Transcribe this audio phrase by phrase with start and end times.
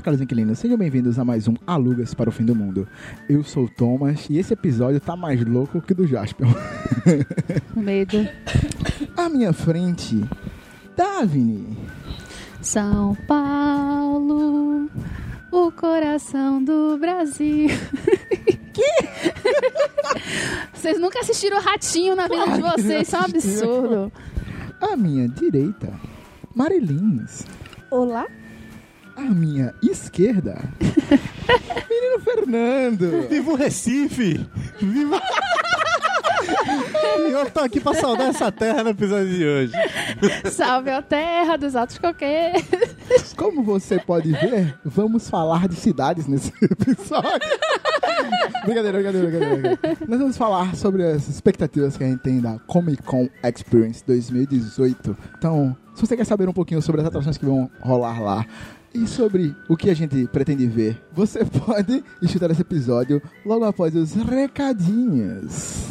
[0.00, 2.88] Olá, caros inquilinos, sejam bem-vindos a mais um Alugas para o Fim do Mundo.
[3.28, 6.46] Eu sou o Thomas e esse episódio tá mais louco que o do Jasper.
[7.76, 8.26] Medo.
[9.14, 10.24] à minha frente,
[10.96, 11.76] Davine.
[12.62, 14.88] São Paulo,
[15.52, 17.68] o coração do Brasil.
[18.72, 18.92] Que?
[20.72, 24.12] Vocês nunca assistiram o Ratinho na vida de vocês, isso é um absurdo.
[24.80, 25.92] À minha direita,
[26.54, 27.44] Marilins.
[27.90, 28.26] Olá?
[29.20, 30.58] À minha esquerda,
[31.90, 33.28] Menino Fernando.
[33.28, 34.40] Viva o Recife!
[34.80, 35.20] Viva...
[37.18, 39.72] E eu tô aqui pra saudar essa terra no episódio de hoje.
[40.50, 42.64] Salve a terra dos altos coqueiros.
[43.36, 47.30] Como você pode ver, vamos falar de cidades nesse episódio.
[48.64, 49.78] brincadeira, brincadeira, brincadeira.
[50.08, 55.14] Nós vamos falar sobre as expectativas que a gente tem da Comic Con Experience 2018.
[55.36, 58.46] Então, se você quer saber um pouquinho sobre as atrações que vão rolar lá
[58.94, 63.94] e sobre o que a gente pretende ver, você pode escutar esse episódio logo após
[63.94, 65.90] os recadinhos.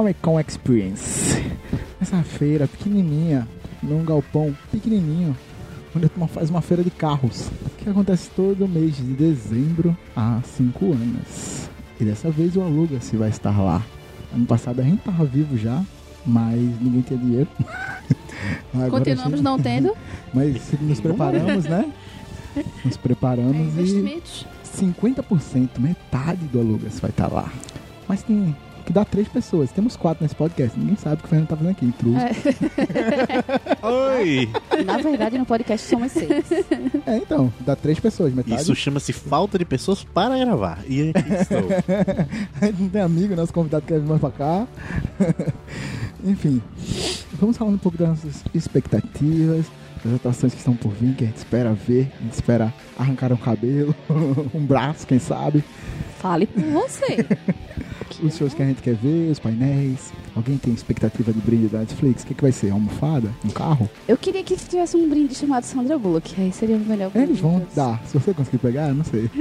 [0.00, 1.44] Comic Con Experience.
[2.00, 3.46] Essa feira pequenininha,
[3.82, 5.36] num galpão pequenininho,
[5.94, 10.40] onde a turma faz uma feira de carros, que acontece todo mês de dezembro há
[10.42, 11.68] cinco anos.
[12.00, 13.82] E dessa vez o Aluga-se vai estar lá.
[14.34, 15.84] Ano passado a gente tava vivo já,
[16.24, 17.48] mas ninguém tinha dinheiro.
[18.72, 19.94] Agora Continuamos gente- não tendo
[20.32, 21.92] Mas nos preparamos, né?
[22.82, 24.46] Nos é, preparamos e investimentos.
[24.64, 27.52] 50%, metade do Alugas vai estar lá.
[28.08, 28.56] Mas tem
[28.90, 29.70] que dar três pessoas.
[29.70, 30.78] Temos quatro nesse podcast.
[30.78, 31.86] Ninguém sabe o que o Fernando tá fazendo aqui.
[31.86, 32.18] Intruso.
[32.18, 33.86] É.
[33.86, 34.48] Oi!
[34.84, 36.50] Na verdade, no podcast somos seis.
[37.06, 38.60] É, então, dá três pessoas, metade.
[38.60, 40.80] Isso chama-se falta de pessoas para gravar.
[40.88, 41.60] E aqui estou.
[42.60, 44.66] A gente não tem amigo, nosso convidado quer vir mais pra cá.
[46.24, 46.60] Enfim,
[47.40, 49.66] vamos falar um pouco das nossas expectativas,
[50.14, 53.36] atrações que estão por vir, que a gente espera ver, a gente espera arrancar um
[53.36, 53.94] cabelo,
[54.54, 55.64] um braço, quem sabe.
[56.18, 57.26] Fale por você.
[58.22, 60.12] Os shows que a gente quer ver, os painéis.
[60.36, 62.22] Alguém tem expectativa de brinde da Netflix?
[62.22, 62.66] O que, que vai ser?
[62.66, 63.30] Uma almofada?
[63.42, 63.88] Um carro?
[64.06, 66.34] Eu queria que tivesse um brinde chamado Sandra Bullock.
[66.38, 67.30] Aí seria o melhor brinde.
[67.30, 68.02] Eles vão dar.
[68.06, 69.30] Se você conseguir pegar, eu não sei.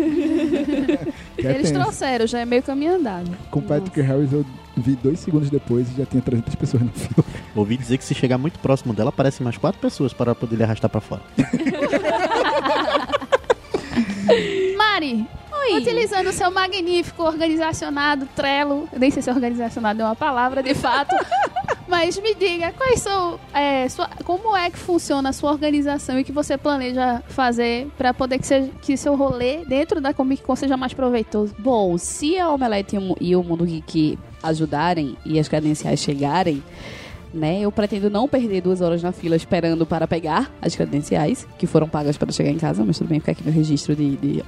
[1.40, 1.74] É Eles tenso.
[1.74, 3.31] trouxeram, já é meio caminho andado.
[3.50, 4.46] Com Patrick Harris eu
[4.82, 7.26] vi dois segundos depois e já tinha 300 pessoas no fila.
[7.56, 10.64] Ouvi dizer que se chegar muito próximo dela, aparecem mais quatro pessoas para poder lhe
[10.64, 11.22] arrastar pra fora.
[14.78, 15.26] Mari,
[15.76, 20.74] utilizando o seu magnífico organizacionado Trello, eu nem sei se organizacionado é uma palavra de
[20.74, 21.16] fato,
[21.88, 26.22] mas me diga quais são, é, sua- como é que funciona a sua organização e
[26.22, 30.44] o que você planeja fazer para poder que, seja, que seu rolê dentro da Comic
[30.44, 31.56] Con seja mais proveitoso.
[31.60, 36.00] Bom, se a Omelete e o Mu- e o Mundo Geek ajudarem e as credenciais
[36.00, 36.64] chegarem,
[37.34, 41.68] né, eu pretendo não perder duas horas na fila esperando para pegar as credenciais, que
[41.68, 44.44] foram pagas para chegar em casa, mas tudo bem ficar aqui no registro de, de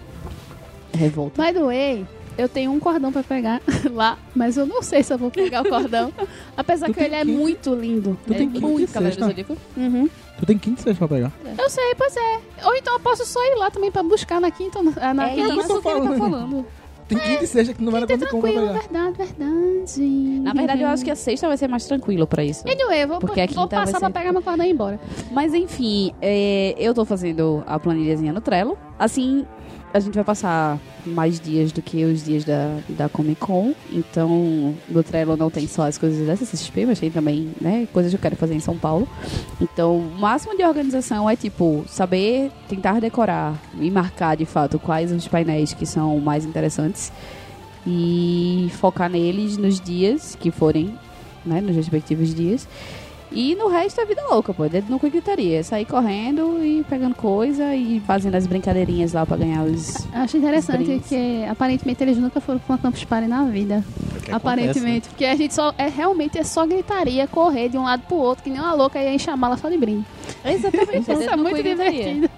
[0.93, 1.41] revolta.
[1.41, 2.05] By the way,
[2.37, 5.61] eu tenho um cordão para pegar lá, mas eu não sei se eu vou pegar
[5.61, 6.11] o cordão,
[6.57, 8.17] apesar Tu que ele é muito lindo.
[8.25, 9.57] Tu é tem muito Cavaleiro sexta.
[9.77, 10.09] Uhum.
[10.39, 11.31] Tu tem 15 sextas pra pegar.
[11.57, 12.39] Eu sei, pois é.
[12.65, 14.81] Ou então eu posso só ir lá também pra buscar na quinta.
[14.81, 16.65] Na, na É quinta isso que ele tá falando.
[17.15, 19.11] Tem 15 sexta que não vai na Quinta é Comic Con pra tranquilo, pegar.
[19.13, 20.39] verdade, verdade.
[20.41, 22.63] Na verdade, eu acho que a sexta vai ser mais tranquilo pra isso.
[22.67, 24.69] Anyway, eu vou, Porque a vou quinta vai passar ser- pra pegar meu cordão e
[24.69, 24.99] ir embora.
[25.31, 28.77] Mas enfim, é, eu tô fazendo a planilhazinha no Trello.
[29.01, 29.47] Assim,
[29.91, 33.73] a gente vai passar mais dias do que os dias da, da Comic Con.
[33.91, 38.11] Então, no Trello não tem só as coisas da CCXP, mas tem também, né, coisas
[38.11, 39.09] que eu quero fazer em São Paulo.
[39.59, 45.11] Então, o máximo de organização é, tipo, saber, tentar decorar e marcar, de fato, quais
[45.11, 47.11] os painéis que são mais interessantes.
[47.87, 50.93] E focar neles nos dias que forem,
[51.43, 52.67] né, nos respectivos dias.
[53.31, 54.67] E no resto é vida louca, pô.
[54.67, 55.63] Dedo no cu e gritaria.
[55.63, 60.05] Sair correndo e pegando coisa e fazendo as brincadeirinhas lá pra ganhar os.
[60.13, 61.07] Eu acho interessante brindes.
[61.07, 63.83] que aparentemente eles nunca foram pra uma Campus Party na vida.
[64.27, 65.07] É aparentemente.
[65.09, 65.73] Porque a gente só.
[65.77, 68.99] É, realmente é só gritaria, correr de um lado pro outro, que nem uma louca
[68.99, 70.05] e encher a mala só de brinde.
[70.43, 71.11] Exatamente.
[71.11, 72.29] Isso é muito divertido.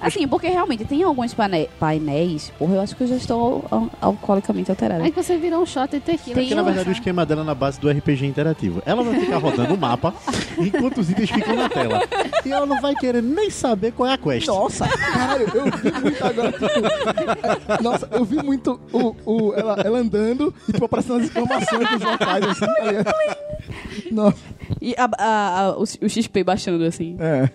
[0.00, 1.34] Assim, porque realmente tem alguns
[1.78, 2.52] painéis.
[2.58, 5.02] Porra, eu acho que eu já estou al- alcoolicamente alterada.
[5.04, 6.34] Aí que você virou um shot de tequila.
[6.34, 8.82] Tem Porque na um- verdade o esquema dela é na base do RPG interativo.
[8.86, 10.14] Ela vai ficar rodando o mapa
[10.58, 12.02] enquanto os itens ficam na tela.
[12.44, 14.46] E ela não vai querer nem saber qual é a quest.
[14.46, 16.52] Nossa, caralho, eu vi muito agora.
[16.52, 21.88] Tipo, nossa, eu vi muito o, o, ela, ela andando e tipo, aparecendo as exclamações
[21.90, 23.14] dos locais assim, tá ligado?
[24.12, 24.36] Nossa,
[24.80, 27.16] E a- a- a- o, o XP baixando, assim.
[27.18, 27.50] é.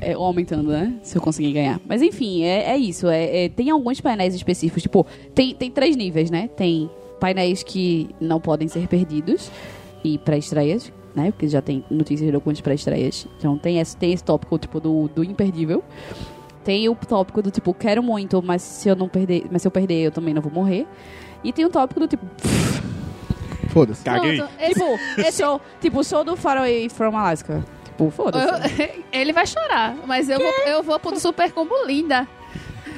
[0.00, 0.94] É, ou aumentando, né?
[1.02, 1.80] Se eu conseguir ganhar.
[1.86, 3.06] Mas enfim, é, é isso.
[3.08, 4.82] É, é- tem alguns painéis específicos.
[4.82, 6.48] Tipo, tem, tem três níveis, né?
[6.56, 6.88] Tem
[7.20, 9.50] painéis que não podem ser perdidos
[10.02, 11.30] e pré-estreias, né?
[11.32, 13.26] Porque já tem notícias de algumas pré-estreias.
[13.38, 15.84] Então tem esse, tem esse tópico, tipo, do, do imperdível.
[16.64, 19.72] Tem o tópico do tipo, quero muito, mas se eu não perder, mas se eu
[19.72, 20.86] perder, eu também não vou morrer.
[21.42, 22.24] E tem o tópico do tipo,
[23.70, 24.04] Foda-se.
[24.04, 24.36] Caguei.
[24.38, 27.64] Pronto, esse- tipo, esse show, tipo, show do Faraway from Alaska.
[27.84, 28.82] Tipo, foda-se.
[28.82, 32.26] eu- ele vai chorar, mas eu vou, eu vou pro Super Combo Linda.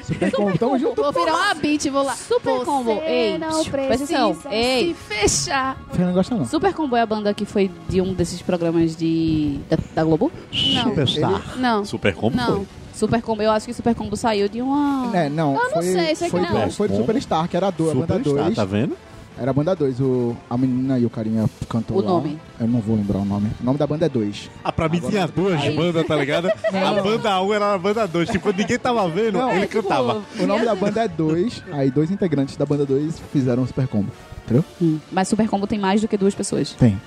[0.03, 1.01] Super combo, tamo junto.
[1.01, 2.15] Vou virar uma beat, vou lá.
[2.17, 4.89] Super Você Combo, ei, não presta precisa ei.
[4.89, 5.77] se fechar.
[5.97, 6.45] Não gosta não.
[6.45, 10.33] Super Combo é a banda que foi de um desses programas de da, da Globo?
[10.75, 11.57] Não, Superstar.
[11.57, 12.57] não, Super como não.
[12.57, 12.67] foi?
[12.95, 15.11] Super Combo, eu acho que Super Combo saiu de uma.
[15.17, 16.67] É, não, Eu não foi, sei, sei que foi, não.
[16.67, 18.57] do, foi do Superstar, que era a, do, a banda Superstar, 2.
[18.57, 18.97] tá vendo?
[19.39, 22.11] Era a banda 2, o, a menina e o carinha cantou O lá.
[22.11, 22.39] nome.
[22.61, 23.51] Eu não vou lembrar o nome.
[23.61, 24.51] O nome da banda é 2.
[24.63, 26.49] Ah, pra mim Agora- tinha duas bandas, tá ligado?
[26.73, 28.29] A banda 1 era a banda 2.
[28.29, 30.23] Tipo, ninguém tava vendo, Não, ele é, tipo, cantava.
[30.39, 33.89] O nome da banda é 2, aí dois integrantes da banda 2 fizeram o Super
[33.89, 34.11] Combo.
[34.45, 34.65] Entendeu?
[34.81, 37.01] Hum, Mas Super Combo tem mais do que duas pessoas Tem.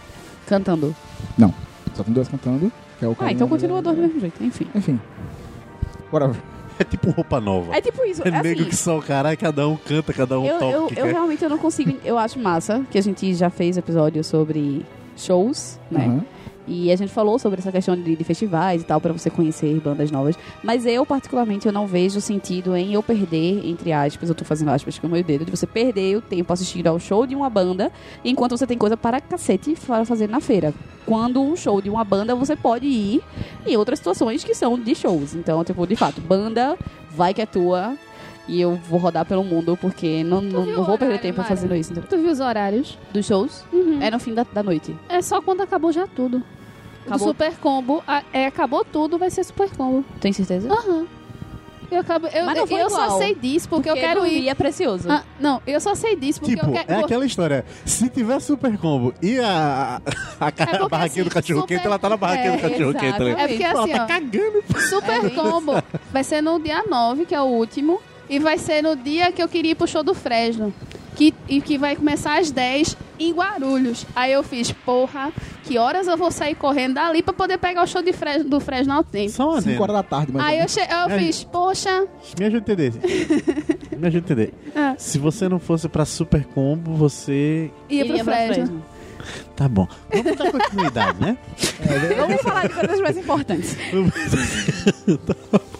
[0.48, 0.96] cantando.
[1.38, 1.54] Não.
[1.94, 4.44] Só tem duas cantando, que é o Ah, carinha então continua dois do mesmo jeito,
[4.44, 4.68] enfim.
[4.74, 5.00] Enfim.
[6.12, 6.36] Whatever.
[6.78, 7.76] É tipo roupa nova.
[7.76, 10.40] É tipo isso, É, é nego assim, que só o caralho, cada um canta, cada
[10.40, 11.98] um eu, toca eu, eu realmente eu não consigo.
[12.04, 14.86] Eu acho massa que a gente já fez episódio sobre
[15.16, 16.06] shows, né?
[16.06, 16.26] Aham.
[16.68, 19.80] E a gente falou sobre essa questão de, de festivais e tal, pra você conhecer
[19.80, 20.36] bandas novas.
[20.64, 24.70] Mas eu, particularmente, eu não vejo sentido em eu perder, entre aspas, eu tô fazendo
[24.70, 27.50] aspas com o meu dedo, de você perder o tempo assistindo ao show de uma
[27.50, 27.92] banda,
[28.24, 30.74] enquanto você tem coisa para cacete para fazer na feira.
[31.06, 33.22] Quando um show de uma banda, você pode ir
[33.66, 35.36] em outras situações que são de shows.
[35.36, 36.78] Então, tipo, de fato, banda,
[37.12, 37.96] vai que é tua.
[38.48, 41.76] E eu vou rodar pelo mundo, porque não, não, não o vou perder tempo fazendo
[41.76, 41.92] isso.
[41.92, 42.10] entendeu?
[42.10, 42.98] Tu viu os horários?
[43.12, 44.00] Dos shows, Uhum.
[44.02, 44.96] é no fim da, da noite.
[45.10, 46.38] É só quando acabou já tudo.
[46.38, 47.28] O Acabou?
[47.30, 50.04] Super Combo, a- é, acabou tudo, vai ser Super Combo.
[50.20, 50.72] Tem certeza?
[50.72, 51.06] Aham.
[51.92, 53.18] Eu, acabo, eu, Mas não eu, foi eu só igual.
[53.20, 54.50] sei disso porque, eu quero dormir ir.
[54.50, 55.08] é precioso.
[55.10, 56.92] Ah, não, eu só sei disso porque Tipo, eu quero.
[56.92, 57.64] é aquela história.
[57.86, 60.02] Se tiver super combo e a,
[60.40, 62.54] a, a, ca- É porque, barraquinha do assim, cachorro quente, super- ela tá na barraquinha
[62.54, 63.32] é, do cachorro quente, né?
[63.38, 64.08] É porque Ela assim, tá ó.
[64.08, 64.64] cagando.
[64.90, 68.02] Super É Combo vai ser no dia 9, que é o último.
[68.30, 70.74] E vai ser no dia que eu queria ir pro show do Fresno.
[71.16, 74.06] Que, e que vai começar às 10 em Guarulhos.
[74.14, 75.32] Aí eu fiz, porra,
[75.64, 78.60] que horas eu vou sair correndo dali pra poder pegar o show de Fresno, do
[78.60, 79.30] Fresno ao tempo.
[79.32, 79.84] Só uma 5 adendo.
[79.84, 80.44] horas da tarde, mas.
[80.44, 81.18] Aí eu, che- eu É.
[81.20, 82.06] fiz, poxa,
[82.38, 82.94] Me ajuda a entender.
[83.98, 84.54] Me ajuda a entender.
[84.76, 84.96] Ah.
[84.98, 87.72] Se você não fosse pra super combo, você...
[87.90, 88.24] ia pro pra
[88.54, 88.84] Fresno.
[89.56, 89.88] Tá bom.
[90.14, 91.38] Vamos dar continuidade, né?
[92.18, 93.76] Vamos falar de coisas mais importantes.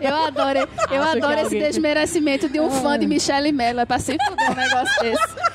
[0.00, 0.58] Eu adoro,
[0.90, 3.80] eu Acho adoro esse alguém- desmerecimento de um fã de Michelle Mello.
[3.80, 5.50] É pra se fuder um negócio desse.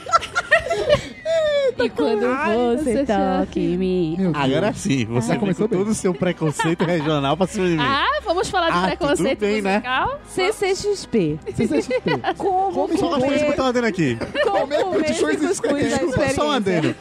[1.78, 4.18] E quando Ai, você você toca em mim.
[4.34, 7.74] Agora sim, você Já vem começou com todo o seu preconceito regional pra cima de
[7.74, 7.84] mim.
[7.84, 9.74] Ah, vamos falar de Ah, preconceito bem, né?
[9.76, 10.22] musical?
[10.28, 11.40] CCXP.
[11.54, 12.02] CCXP.
[12.38, 14.18] Como Come Só uma coisa que eu tava dando aqui.
[14.68, 16.96] Cuscuz da Desculpa, só um adendo.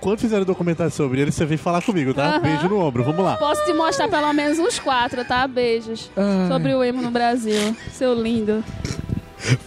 [0.00, 2.38] Quando fizeram o documentário sobre ele, você vem falar comigo, tá?
[2.38, 3.36] Beijo no ombro, vamos lá.
[3.36, 5.46] Posso te mostrar pelo menos uns quatro, tá?
[5.46, 6.10] Beijos.
[6.16, 6.48] Ai.
[6.48, 7.76] Sobre o emo no Brasil.
[7.92, 8.62] Seu lindo.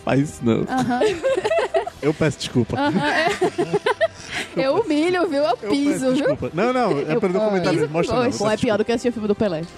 [0.04, 0.66] Faz isso não.
[2.02, 2.78] Eu peço desculpa.
[2.80, 3.28] É.
[4.56, 5.44] Eu humilho, viu?
[5.44, 6.28] Eu Eu piso, peço viu?
[6.28, 6.52] desculpa.
[6.54, 7.80] Não, não, é pelo documentário.
[7.80, 8.32] piso Mostra não.
[8.32, 9.62] Pô, é pior do que assistir o filme do Pelé.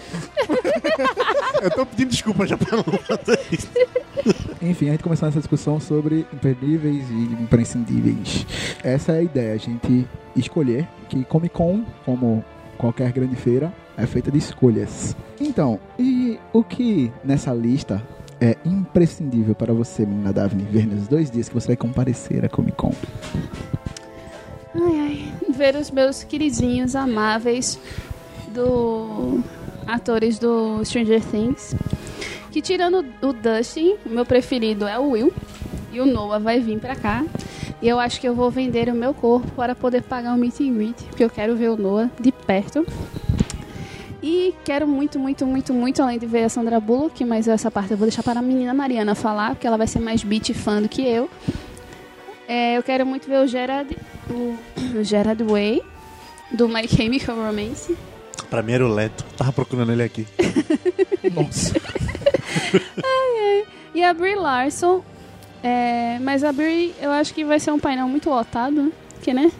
[1.61, 3.69] Eu tô pedindo desculpa já pra não fazer isso.
[4.61, 8.45] Enfim, a gente começou essa discussão sobre imperdíveis e imprescindíveis.
[8.83, 12.43] Essa é a ideia, a gente escolher que Comic Con, como
[12.77, 15.15] qualquer grande feira, é feita de escolhas.
[15.39, 18.01] Então, e o que nessa lista
[18.41, 22.49] é imprescindível para você, menina Daphne, ver nos dois dias que você vai comparecer a
[22.49, 22.93] Comic Con?
[24.75, 25.33] Ai, ai.
[25.49, 27.79] Ver os meus queridinhos amáveis
[28.53, 29.43] do
[29.89, 31.75] atores do Stranger Things.
[32.51, 35.33] Que tirando o Dustin, meu preferido é o Will.
[35.91, 37.25] E o Noah vai vir pra cá.
[37.81, 40.59] E eu acho que eu vou vender o meu corpo para poder pagar um meet
[40.59, 41.03] and greet.
[41.05, 42.85] Porque eu quero ver o Noah de perto.
[44.21, 47.91] E quero muito, muito, muito, muito, além de ver a Sandra Bullock, mas essa parte
[47.91, 50.81] eu vou deixar para a menina Mariana falar, porque ela vai ser mais beat fã
[50.81, 51.29] do que eu.
[52.45, 53.95] É, eu quero muito ver o Gerard,
[54.29, 54.57] o,
[54.97, 55.81] o Gerard Way,
[56.51, 57.95] do My Chemical Romance.
[58.49, 59.23] Pra mim era o Leto.
[59.37, 60.25] Tava procurando ele aqui.
[61.33, 61.73] Nossa.
[63.93, 65.03] E a Brie Larson.
[65.61, 68.91] É, mas a Brie, eu acho que vai ser um painel muito lotado.
[69.21, 69.51] Que, né?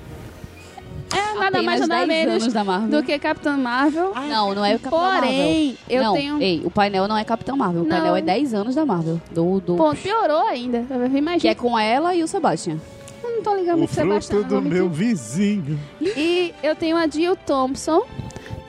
[1.12, 2.89] É nada mais nada 10 menos anos da Marvel.
[3.01, 4.13] do que Capitã Marvel.
[4.13, 5.77] Não, não é o Capitão Porém, Marvel.
[5.89, 6.41] eu não, tenho.
[6.41, 7.81] ei, o painel não é Capitão Marvel.
[7.81, 7.89] O Não.
[7.96, 9.19] painel é 10 anos da Marvel.
[9.31, 10.86] Do, do, Pô, piorou ainda.
[11.12, 11.39] Imagina.
[11.39, 12.77] que é com ela e o Sebastian.
[13.24, 14.39] Eu não tô ligando O pro Sebastião.
[14.41, 15.79] fruto não do meu vizinho.
[16.00, 18.03] E eu tenho a Jill Thompson,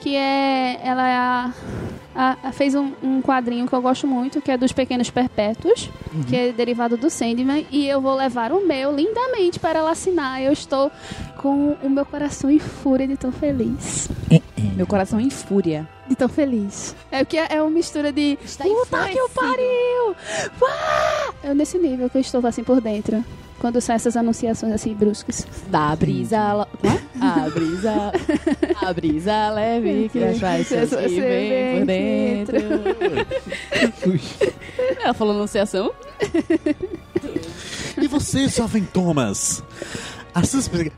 [0.01, 0.79] que é.
[0.83, 1.53] Ela é a.
[2.15, 5.89] a- a- fez um, um quadrinho que eu gosto muito, que é dos Pequenos Perpétuos,
[6.27, 10.41] que é derivado do Sandman, e eu vou levar o meu lindamente para ela assinar.
[10.41, 10.91] Eu estou
[11.37, 14.09] com o meu coração em fúria de tão feliz.
[14.75, 15.87] Meu coração em fúria.
[16.07, 16.95] De tão feliz.
[17.11, 18.37] É o que é, é uma mistura de.
[18.43, 20.15] Está Puta que o pariu!
[20.61, 21.33] Uá!
[21.43, 23.23] É nesse nível que eu estou assim por dentro.
[23.61, 25.45] Quando saem essas anunciações assim bruscas.
[25.67, 26.67] Da brisa...
[27.21, 28.11] A brisa...
[28.81, 32.57] A brisa leve que as faixas que vem por dentro.
[34.99, 35.93] Ela falou anunciação?
[38.01, 39.63] E você, jovem Thomas?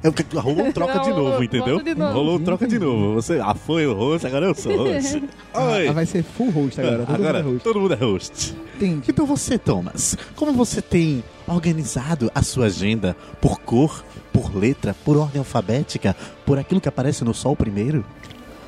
[0.04, 1.82] Eu- Rolou um troca de novo, entendeu?
[1.82, 2.14] de novo.
[2.14, 3.14] Rolou um troca de novo.
[3.16, 5.24] Você ah, foi o host, agora eu sou host.
[5.54, 5.88] Oi.
[5.88, 7.06] Ah, vai ser full host agora.
[7.06, 7.64] Todo agora mundo é host.
[7.64, 8.56] todo mundo é host.
[8.76, 9.04] Entendi.
[9.10, 15.18] Então você, Thomas, como você tem organizado a sua agenda por cor, por letra, por
[15.18, 18.06] ordem alfabética, por aquilo que aparece no sol primeiro?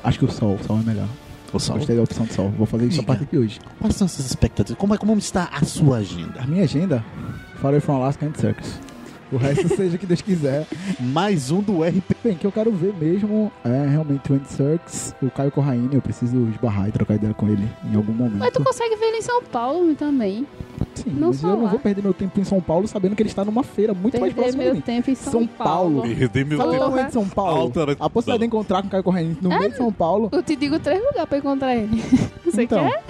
[0.02, 1.08] Acho que o sol, o sol é melhor.
[1.52, 1.76] O sol.
[1.76, 2.50] Gostei da opção do sol.
[2.50, 3.60] Vou fazer isso a partir de hoje.
[3.80, 4.78] Quais são essas expectativas?
[4.78, 6.40] Como, é, como está a sua agenda?
[6.40, 7.04] A minha agenda,
[7.60, 8.78] Far Away from Alaska and Circus.
[9.32, 10.66] O resto seja o que Deus quiser.
[11.00, 12.16] Mais um do RP.
[12.22, 15.88] Bem, que eu quero ver mesmo é realmente o Andy Serkis, o Caio Corraine.
[15.92, 18.38] Eu preciso esbarrar e trocar ideia com ele em algum momento.
[18.38, 20.46] Mas tu consegue ver ele em São Paulo também.
[20.94, 23.28] Sim, não mas eu não vou perder meu tempo em São Paulo sabendo que ele
[23.28, 24.80] está numa feira muito mais Perder próxima de meu mim.
[24.80, 26.02] tempo em São, São Paulo.
[26.02, 27.04] Perdi meu Sabe tempo.
[27.06, 27.60] de São Paulo?
[27.62, 30.28] Alta- A possibilidade de encontrar com o Caio Corraine no meio de São Paulo.
[30.32, 32.02] Eu te digo três lugares pra encontrar ele.
[32.44, 33.02] Você então, quer?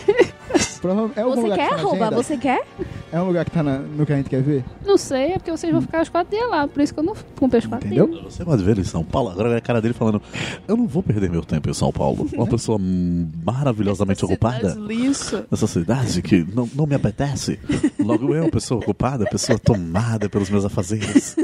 [1.17, 2.11] é algum Você lugar quer, que tá agenda?
[2.17, 2.65] Você quer?
[3.13, 4.65] É um lugar que tá na- no que a gente quer ver?
[4.85, 6.67] Não sei, é porque vocês vão ficar os quatro dias lá.
[6.67, 8.09] Por isso que eu não comprei os quatro Entendeu?
[8.09, 8.35] dias.
[8.35, 9.31] Você pode ver ele em São Paulo.
[9.31, 10.21] Agora é a cara dele falando:
[10.67, 12.29] Eu não vou perder meu tempo em São Paulo.
[12.35, 14.75] Uma pessoa hum, maravilhosamente ocupada.
[14.79, 15.45] Lixo.
[15.51, 17.56] Nessa cidade que não, não me apetece.
[17.99, 21.37] Logo eu, pessoa ocupada, pessoa tomada pelos meus afazeres.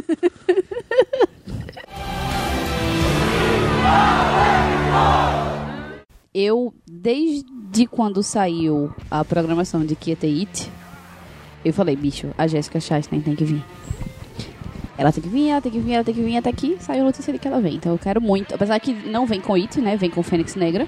[6.35, 10.71] Eu, desde quando saiu a programação de Kieta It,
[11.65, 13.63] eu falei, bicho, a Jessica Chastain tem que vir.
[14.97, 17.03] Ela tem que vir, ela tem que vir, ela tem que vir, até aqui saiu
[17.03, 17.75] a notícia de que ela vem.
[17.75, 18.55] Então eu quero muito.
[18.55, 19.97] Apesar que não vem com It, né?
[19.97, 20.87] Vem com Fênix Negra.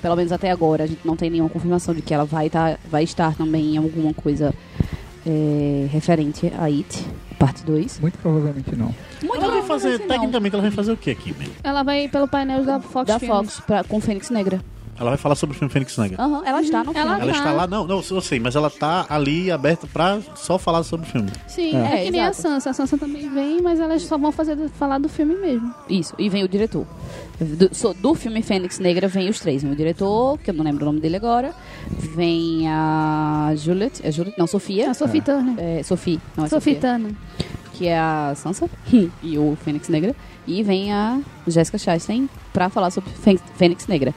[0.00, 2.78] Pelo menos até agora, a gente não tem nenhuma confirmação de que ela vai, tá,
[2.90, 4.54] vai estar também em alguma coisa
[5.26, 7.06] é, referente a It,
[7.38, 8.00] parte 2.
[8.00, 8.94] Muito provavelmente não.
[9.22, 10.08] Muito Ela vai fazer, não.
[10.08, 11.54] tecnicamente, ela vai fazer o que aqui, mesmo?
[11.62, 13.18] Ela vai pelo painel da Fox Da.
[13.20, 14.60] Fox pra, com Fênix Negra.
[15.00, 16.22] Ela vai falar sobre o filme Fênix Negra.
[16.22, 17.22] Aham, ela está no Ela filme.
[17.22, 17.38] Ela tá.
[17.38, 21.06] está lá, não, não, eu sei, mas ela tá ali aberta pra só falar sobre
[21.06, 21.30] o filme.
[21.48, 21.80] Sim, É.
[21.80, 22.42] é, que É, nem a exato.
[22.42, 22.70] Sansa.
[22.70, 25.74] A Sansa também vem, mas elas só vão fazer, falar do filme mesmo.
[25.88, 26.86] Isso, e vem o diretor.
[27.40, 29.62] Do, so- do filme Fênix Negra vem os três.
[29.62, 31.54] Vem o diretor, que eu não lembro o nome dele agora.
[32.14, 34.00] Vem a Juliet.
[34.04, 34.36] É Juliet?
[34.38, 34.90] Não, Sofia.
[34.90, 35.54] A Sophie Turner.
[35.58, 36.20] É, Sophie.
[36.36, 36.90] Não, é Sophie Sofia.
[36.92, 37.12] Turner.
[37.80, 38.68] Que é a Sansa.
[39.22, 40.14] e o Fênix Negra.
[40.46, 44.14] E vem a Jessica Chastain pra falar sobre Fê- Fênix Negra.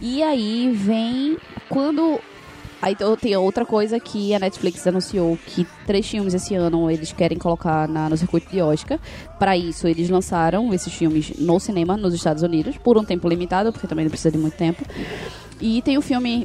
[0.00, 1.36] E aí vem
[1.68, 2.18] quando...
[2.82, 7.38] Aí tem outra coisa que a Netflix anunciou que três filmes esse ano eles querem
[7.38, 8.98] colocar na- no circuito de Oscar.
[9.38, 13.72] Para isso, eles lançaram esses filmes no cinema nos Estados Unidos por um tempo limitado,
[13.72, 14.84] porque também não precisa de muito tempo.
[15.60, 16.44] E tem o filme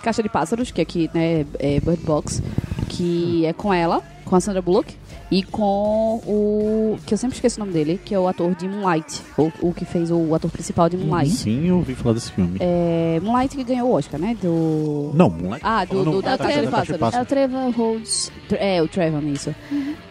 [0.00, 2.40] Caixa de Pássaros, que aqui né, é Bird Box,
[2.88, 4.96] que é com ela, com a Sandra Bullock,
[5.34, 6.98] e com o.
[7.06, 9.72] que eu sempre esqueço o nome dele, que é o ator de Moonlight, o, o
[9.72, 11.30] que fez o ator principal de Moonlight.
[11.30, 12.58] Sim, eu ouvi falar desse filme.
[12.60, 14.36] É, Moonlight que ganhou o Oscar, né?
[14.42, 15.10] Do.
[15.14, 15.64] Não, moleque.
[15.66, 17.14] Ah, do- do- da Caixa de Pássaros.
[17.14, 18.30] É o Trevor Rhodes.
[18.50, 19.54] É, o Trevor, isso.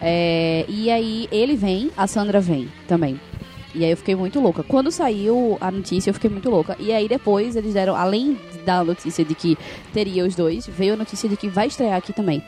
[0.00, 3.20] É, e aí ele vem, a Sandra vem também.
[3.74, 4.62] E aí eu fiquei muito louca.
[4.62, 6.76] Quando saiu a notícia, eu fiquei muito louca.
[6.78, 8.36] E aí depois eles deram, além
[8.66, 9.56] da notícia de que
[9.94, 12.42] teria os dois, veio a notícia de que vai estrear aqui também.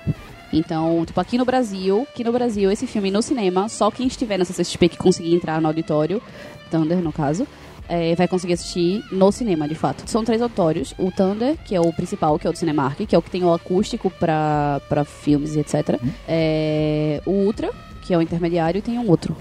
[0.54, 4.38] Então, tipo, aqui no Brasil, aqui no Brasil, esse filme no cinema, só quem estiver
[4.38, 6.22] nessa CXP que conseguir entrar no auditório,
[6.70, 7.46] Thunder no caso,
[7.88, 10.08] é, vai conseguir assistir no cinema, de fato.
[10.08, 10.94] São três auditórios.
[10.98, 13.30] O Thunder, que é o principal, que é o do Cinemark, que é o que
[13.30, 16.00] tem o acústico pra, pra filmes e etc.
[16.26, 17.70] É, o Ultra,
[18.02, 19.36] que é o intermediário, e tem um outro.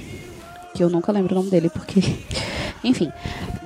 [0.74, 2.02] Que eu nunca lembro o nome dele, porque.
[2.84, 3.12] Enfim.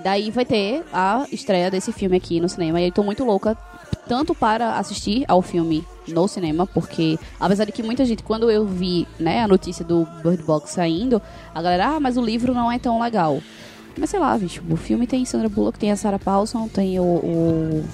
[0.04, 2.80] Daí vai ter a estreia desse filme aqui no cinema.
[2.80, 3.58] E eu tô muito louca,
[4.07, 8.65] tanto para assistir ao filme no cinema, porque apesar de que muita gente, quando eu
[8.65, 11.21] vi né, a notícia do Bird Box saindo,
[11.53, 13.41] a galera, ah, mas o livro não é tão legal.
[13.99, 17.03] Mas sei lá, bicho, o filme tem Sandra Bullock, tem a Sarah Paulson, tem o,
[17.03, 17.85] o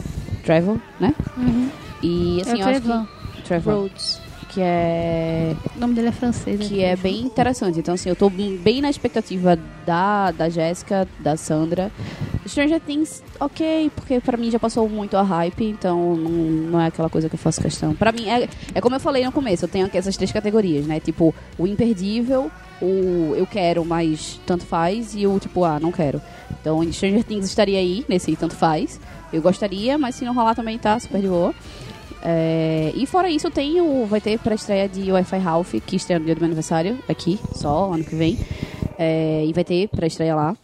[0.43, 1.15] Trevor, né?
[1.37, 1.69] Uhum.
[2.03, 3.07] E assim, É eu acho Trevor.
[3.35, 3.41] que...
[3.43, 3.73] Trevor.
[3.75, 4.21] Rhodes.
[4.49, 6.59] Que é O nome dele é francês.
[6.67, 7.79] que é bem interessante.
[7.79, 11.91] Então, assim, eu tô bem na expectativa da, da Jéssica, da Sandra.
[12.47, 16.87] Stranger Things, ok, porque pra mim já passou muito a hype, então não, não é
[16.87, 17.95] aquela coisa que eu faço questão.
[17.95, 20.85] Pra mim, é, é como eu falei no começo, eu tenho aqui essas três categorias,
[20.85, 20.99] né?
[20.99, 26.21] Tipo, o imperdível, o eu quero, mas tanto faz, e o tipo, ah, não quero.
[26.59, 28.99] Então, Stranger Things estaria aí, nesse tanto faz.
[29.31, 31.53] Eu gostaria, mas se não rolar também tá super de boa.
[32.25, 36.25] É, e fora isso, tem o, vai ter pré-estreia de Wi-Fi Ralph, que estreia no
[36.25, 38.37] dia do meu aniversário, aqui, só, ano que vem.
[38.97, 40.55] É, e vai ter pré-estreia lá.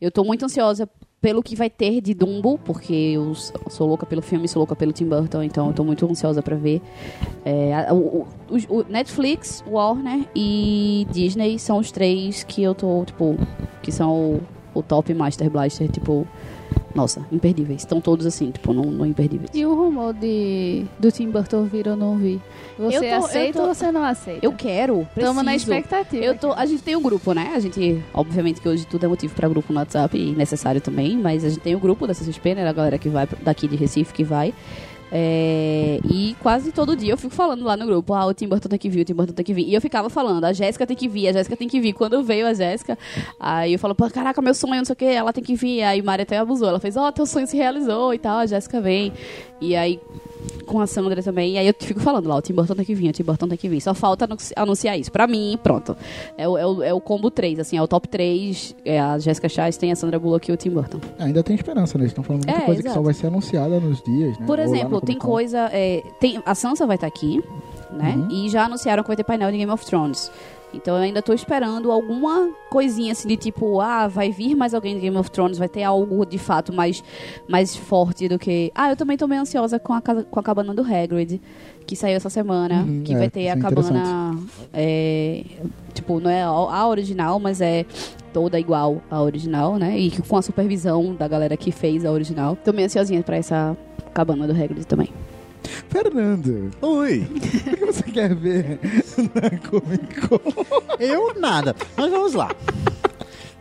[0.00, 0.88] Eu tô muito ansiosa
[1.20, 4.90] pelo que vai ter de Dumbo, porque eu sou louca pelo filme, sou louca pelo
[4.92, 6.80] Tim Burton, então eu tô muito ansiosa pra ver.
[7.44, 13.36] É, o, o- o Netflix, Warner e Disney são os três que eu tô, tipo,
[13.82, 14.40] que são o,
[14.74, 16.26] o top Master Blaster, tipo,
[16.94, 17.80] nossa, imperdíveis.
[17.82, 19.50] Estão todos assim, tipo, não, não imperdíveis.
[19.54, 22.40] E o rumor de, do Tim Burton vir ou não vir?
[22.78, 24.44] Você Eu tô- aceita tô- ou você não aceita?
[24.44, 25.26] Eu quero, preciso.
[25.34, 26.24] Tamo na expectativa.
[26.24, 27.52] Eu tô, a gente tem o grupo, né?
[27.54, 31.16] A gente, obviamente que hoje tudo é motivo pra grupo no WhatsApp e necessário também,
[31.16, 32.64] mas a gente tem o grupo da CCXP, né?
[32.64, 34.52] Da galera que vai daqui de Recife que vai.
[35.12, 38.68] É, e quase todo dia eu fico falando lá no grupo, ah, o Tim Burton
[38.68, 39.66] tem que vir, o Tim Burton tem que vir.
[39.66, 41.92] E eu ficava falando, a Jéssica tem que vir, a Jéssica tem que vir.
[41.92, 42.96] Quando veio a Jéssica,
[43.38, 45.82] aí eu falo, pô, caraca, meu sonho, não sei o que, ela tem que vir.
[45.82, 48.80] Aí Mari até abusou, ela fez, ó, teu sonho se realizou e tal, a Jéssica
[48.80, 49.12] vem.
[49.60, 50.00] E aí
[50.66, 51.54] com a Sandra também.
[51.54, 53.48] E aí eu fico falando lá, o Tim Burton tem que vir, o Tim Burton
[53.48, 53.80] tem que vir.
[53.80, 55.10] Só falta anunci- anunciar isso.
[55.10, 55.96] Pra mim, pronto.
[56.38, 58.74] É o, é o, é o combo 3, assim, é o top 3.
[58.84, 61.00] É a Jessica Chastain, a Sandra Bullock e o Tim Burton.
[61.18, 62.04] Ainda tem esperança, né?
[62.04, 63.04] Eles estão falando muita É, coisa que só exato.
[63.04, 64.46] vai ser anunciada nos dias, né?
[64.46, 65.68] Por Ou exemplo, tem coisa.
[65.72, 67.42] é, tem, a Sansa vai estar aqui,
[67.90, 68.14] né?
[68.16, 68.28] Uhum.
[68.30, 70.30] E já anunciaram que vai ter painel de Game of Thrones.
[70.72, 74.94] Então eu ainda tô esperando alguma coisinha assim de tipo, ah, vai vir mais alguém
[74.94, 77.02] de Game of Thrones, vai ter algo de fato mais,
[77.48, 78.70] mais forte do que.
[78.74, 81.40] Ah, eu também tô meio ansiosa com a, com a cabana do Hagrid,
[81.86, 82.82] que saiu essa semana.
[82.82, 84.38] Uhum, que é, vai ter a é cabana.
[84.72, 85.44] é,
[85.92, 87.84] tipo, não é a a original, mas é
[88.32, 89.98] toda igual à original, né?
[89.98, 92.56] E com a supervisão da galera que fez a original.
[92.56, 93.76] Tô meio ansiosinha pra essa
[94.14, 95.08] cabana do Hagrid também.
[95.90, 98.78] Fernando, Oi, o que você quer ver
[99.34, 100.38] na Comic Con?
[101.00, 101.74] eu nada.
[101.96, 102.50] Mas vamos lá.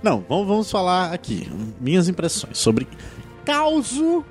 [0.03, 1.49] Não, vamos, vamos falar aqui.
[1.81, 2.87] Minhas impressões sobre
[3.43, 4.23] causo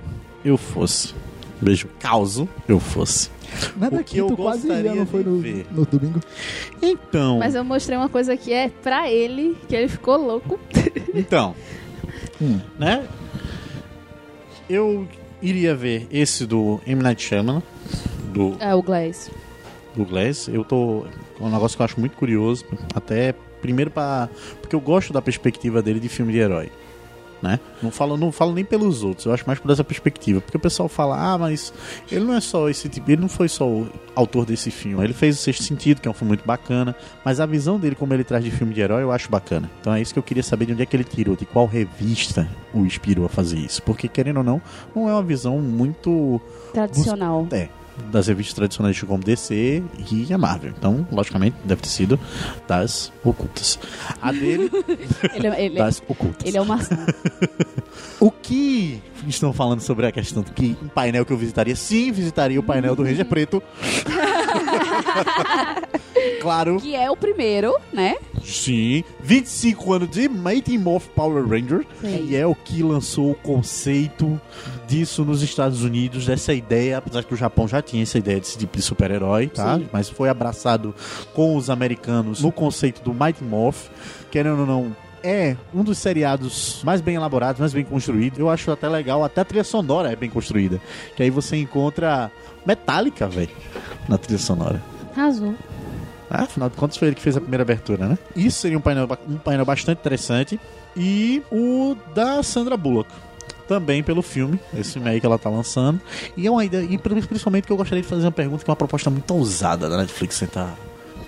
[0.45, 1.13] eu fosse.
[1.61, 3.31] Beijo, causo eu fosse.
[3.77, 5.33] Nada O que que eu quase não foi no,
[5.73, 6.21] no domingo.
[6.81, 10.59] Então, Mas eu mostrei uma coisa que é pra ele, que ele ficou louco.
[11.15, 11.55] então,
[12.41, 12.61] Hum.
[12.79, 13.05] né?
[14.71, 15.09] Eu
[15.43, 17.03] iria ver esse do M.
[17.03, 17.63] Night Shyamalan,
[18.29, 19.31] do É, o Glass.
[19.97, 20.49] do Glass.
[20.49, 21.05] Eu tô.
[21.41, 22.65] É um negócio que eu acho muito curioso.
[22.95, 24.29] Até primeiro para
[24.61, 26.71] Porque eu gosto da perspectiva dele de filme de herói.
[27.41, 27.61] Né?
[27.81, 30.41] Não falo, não falo nem pelos outros, eu acho mais por essa perspectiva.
[30.41, 31.73] Porque o pessoal fala, ah, mas
[32.11, 33.87] ele não é só esse tipo, ele não foi só o
[34.17, 35.05] autor desse filme.
[35.05, 37.95] Ele fez o Sexto Sentido, que é um filme muito bacana, mas a visão dele,
[37.95, 39.71] como ele traz de filme de herói, eu acho bacana.
[39.81, 41.65] Então é isso que eu queria saber de onde é que ele tirou, de qual
[41.67, 43.81] revista o inspirou a fazer isso.
[43.85, 44.61] Porque, querendo ou não,
[44.93, 46.41] não é uma visão muito
[46.75, 47.47] Tradicional.
[47.53, 47.69] é,
[48.11, 50.73] das revistas tradicionais como DC e a Marvel.
[50.77, 52.19] Então, logicamente, deve ter sido
[52.67, 53.79] das ocultas.
[54.21, 54.71] A dele,
[55.35, 56.47] Ele, é- ele, das ocultas.
[56.47, 56.79] ele é uma.
[58.21, 61.77] O que estão falando sobre a questão de que um painel que eu visitaria?
[61.77, 63.63] Sim, visitaria o painel do Ranger Preto.
[66.41, 68.17] claro, que é o primeiro, né?
[68.43, 69.05] sim.
[69.21, 71.87] 25 anos de Mighty Morph Power Ranger.
[72.03, 74.41] E é o que lançou o conceito
[74.87, 78.83] disso nos Estados Unidos, dessa ideia, apesar que o Japão já tinha essa ideia de
[78.83, 79.77] super-herói, tá?
[79.77, 79.89] Sim.
[79.93, 80.95] Mas foi abraçado
[81.35, 83.89] com os americanos no conceito do Mighty Morph,
[84.31, 84.97] querendo ou não.
[85.23, 88.39] É um dos seriados mais bem elaborados, mais bem construídos.
[88.39, 90.81] Eu acho até legal, até a trilha sonora é bem construída.
[91.17, 92.31] Que aí você encontra
[92.65, 93.51] Metallica, velho,
[94.09, 94.81] na trilha sonora.
[95.17, 95.55] Arrasou.
[96.31, 98.19] Ah, afinal de contas foi ele que fez a primeira abertura, né?
[98.37, 100.61] Isso seria um painel, um painel bastante interessante.
[100.97, 103.11] E o da Sandra Bullock.
[103.67, 106.01] Também pelo filme, esse filme aí que ela tá lançando.
[106.37, 108.71] E é uma ideia, e pri- principalmente que eu gostaria de fazer uma pergunta que
[108.71, 110.75] é uma proposta muito ousada da Netflix tentar,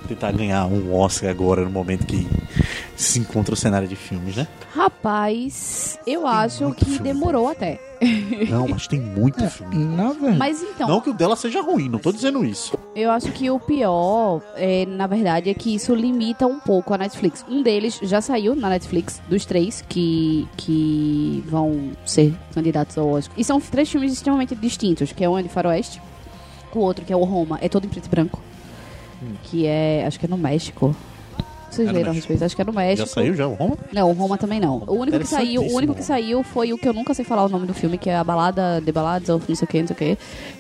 [0.09, 2.27] tentar ganhar um Oscar agora no momento que
[2.97, 4.49] se encontra o cenário de filmes, né?
[4.75, 7.79] Rapaz, eu acho muito que filme demorou até.
[8.49, 9.77] Não, mas tem muito filme.
[9.77, 10.39] Na verdade.
[10.39, 12.73] Mas então, Não que o dela seja ruim, não tô dizendo isso.
[13.01, 16.99] Eu acho que o pior, é, na verdade, é que isso limita um pouco a
[16.99, 17.45] Netflix.
[17.49, 23.35] Um deles já saiu na Netflix, dos três que, que vão ser candidatos ao Oscar.
[23.39, 26.01] E são três filmes extremamente distintos, que é um é de faroeste,
[26.75, 28.41] o outro, que é o Roma, é todo em preto e branco.
[29.45, 30.95] Que é, acho que é no México.
[31.71, 32.45] Vocês É leram a respeito?
[32.45, 33.07] Acho que é no México.
[33.09, 33.77] Já saiu já o Roma?
[33.93, 34.83] Não, o Roma também não.
[34.87, 37.45] O único que saiu, o único que saiu foi o que eu nunca sei falar
[37.45, 39.81] o nome do filme, que é a balada de baladas ou não sei o que,
[39.81, 40.19] não sei o que,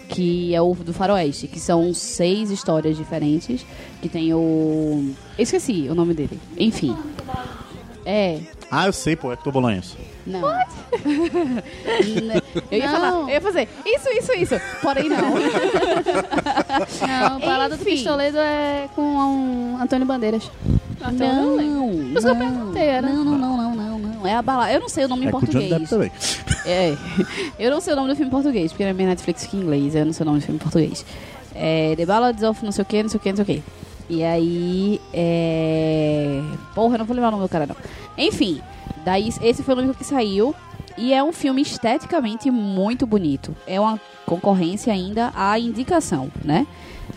[0.08, 3.66] que é o do Faroeste, que são seis histórias diferentes,
[4.00, 6.38] que tem o eu esqueci o nome dele.
[6.56, 6.96] Enfim.
[8.06, 8.38] É,
[8.70, 9.96] Ah, eu sei, pô, Hector Bolanhos.
[10.26, 10.40] não.
[12.70, 12.92] eu ia Não.
[13.00, 14.54] falar, eu ia fazer isso, isso, isso.
[14.82, 15.18] Porém não.
[17.06, 17.92] Não, a balada do Enfim.
[17.92, 20.50] pistoleiro é com um Antônio Bandeiras.
[21.02, 21.64] Até lembro.
[21.64, 23.08] Não, Por isso que eu não, perguntei, era.
[23.08, 24.26] não, não, não, não, não, não.
[24.26, 24.72] É a balada.
[24.72, 26.42] Eu não sei o nome em É com o Johnny Depp português.
[26.44, 26.64] também.
[26.66, 26.96] É.
[27.58, 29.60] Eu não sei o nome do filme em português, porque na minha Netflix fica em
[29.60, 31.04] inglês, eu não sei o nome do filme em português.
[31.54, 33.46] É The Ballads of não sei o que, não sei o que, não sei o
[33.46, 33.62] que.
[34.10, 36.42] E aí, é...
[36.74, 37.76] Porra, eu não vou lembrar o nome do cara, não.
[38.18, 38.60] Enfim,
[39.04, 40.54] daí esse foi o único que saiu.
[40.98, 43.56] E é um filme esteticamente muito bonito.
[43.66, 46.66] É uma concorrência ainda à indicação, né?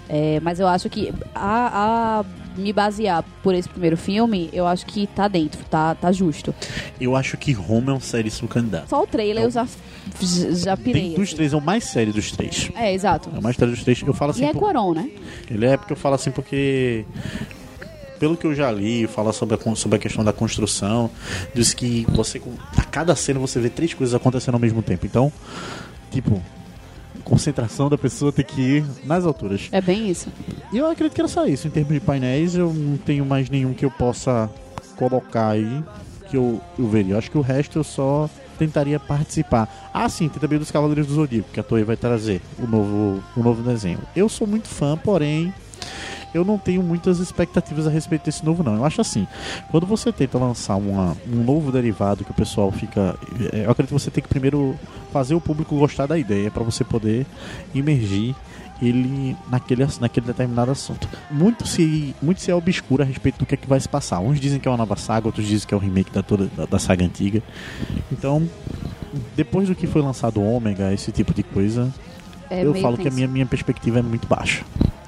[0.09, 2.25] É, mas eu acho que a, a
[2.57, 6.53] me basear por esse primeiro filme, eu acho que tá dentro, tá, tá justo.
[6.99, 8.89] Eu acho que Roma é um seríssimo candidato.
[8.89, 9.65] Só o trailer eu já,
[10.51, 11.01] já pirei.
[11.01, 11.35] Tem dos assim.
[11.35, 12.69] três, é o mais sério dos três.
[12.75, 13.29] É, exato.
[13.35, 14.01] É o mais sério dos três.
[14.05, 14.43] Eu falo assim.
[14.43, 15.09] E é por- Quaron, né?
[15.49, 17.05] Ele é porque eu falo assim porque.
[18.19, 21.09] Pelo que eu já li, fala sobre a, sobre a questão da construção,
[21.55, 22.41] diz que você.
[22.77, 25.05] A cada cena você vê três coisas acontecendo ao mesmo tempo.
[25.05, 25.31] Então,
[26.11, 26.41] tipo,
[27.23, 29.69] concentração da pessoa tem que ir nas alturas.
[29.71, 30.29] É bem isso.
[30.71, 31.67] E eu acredito que era só isso.
[31.67, 34.49] Em termos de painéis, eu não tenho mais nenhum que eu possa
[34.95, 35.83] colocar aí
[36.29, 37.13] que eu, eu veria.
[37.13, 39.91] Eu acho que o resto eu só tentaria participar.
[39.93, 43.23] Ah, sim, tem também dos Cavaleiros do Zodíaco, que a Toei vai trazer o novo,
[43.35, 43.99] o novo desenho.
[44.15, 45.53] Eu sou muito fã, porém.
[46.33, 48.75] Eu não tenho muitas expectativas a respeito desse novo, não.
[48.75, 49.27] Eu acho assim,
[49.69, 53.15] quando você tenta lançar uma, um novo derivado que o pessoal fica.
[53.51, 54.75] é, Eu acredito que você tem que primeiro
[55.11, 57.25] fazer o público gostar da ideia para você poder
[57.73, 58.35] imergir
[58.81, 61.07] ele naquele, naquele determinado assunto.
[61.29, 64.19] Muito se, muito se é obscuro a respeito do que é que vai se passar.
[64.19, 66.47] Uns dizem que é uma nova saga, outros dizem que é um remake da, toda,
[66.47, 67.41] da, da saga antiga.
[68.11, 68.47] Então,
[69.35, 71.93] depois do que foi lançado o Ômega, esse tipo de coisa,
[72.49, 74.63] É eu falo que a minha, minha perspectiva é muito baixa.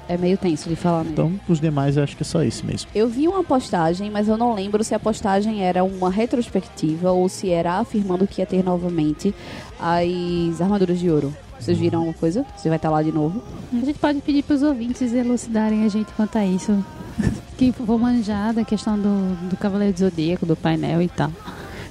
[0.08, 1.12] É meio tenso de falar mesmo.
[1.12, 2.88] Então, os demais eu acho que é só esse mesmo.
[2.94, 7.28] Eu vi uma postagem, mas eu não lembro se a postagem era uma retrospectiva ou
[7.28, 9.34] se era afirmando que ia ter novamente
[9.80, 11.34] as armaduras de ouro.
[11.58, 12.44] Vocês viram alguma coisa?
[12.56, 13.42] Você vai estar lá de novo?
[13.72, 16.84] A gente pode pedir pros ouvintes elucidarem a gente quanto a isso.
[17.56, 21.32] Que vou manjar da questão do, do Cavaleiro do Zodíaco, do painel e tal.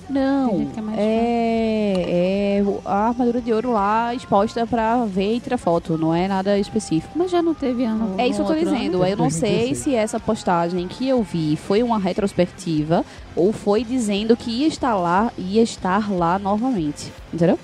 [0.10, 6.14] Não, é é, a armadura de ouro lá exposta pra ver e tirar foto, não
[6.14, 7.14] é nada específico.
[7.16, 8.16] Mas já não teve ano.
[8.18, 8.62] É isso que eu tô ano?
[8.62, 9.06] dizendo.
[9.06, 9.78] Eu não sei 2016.
[9.78, 13.04] se essa postagem que eu vi foi uma retrospectiva
[13.36, 17.12] ou foi dizendo que ia estar lá, ia estar lá novamente.
[17.34, 17.60] Entendeu?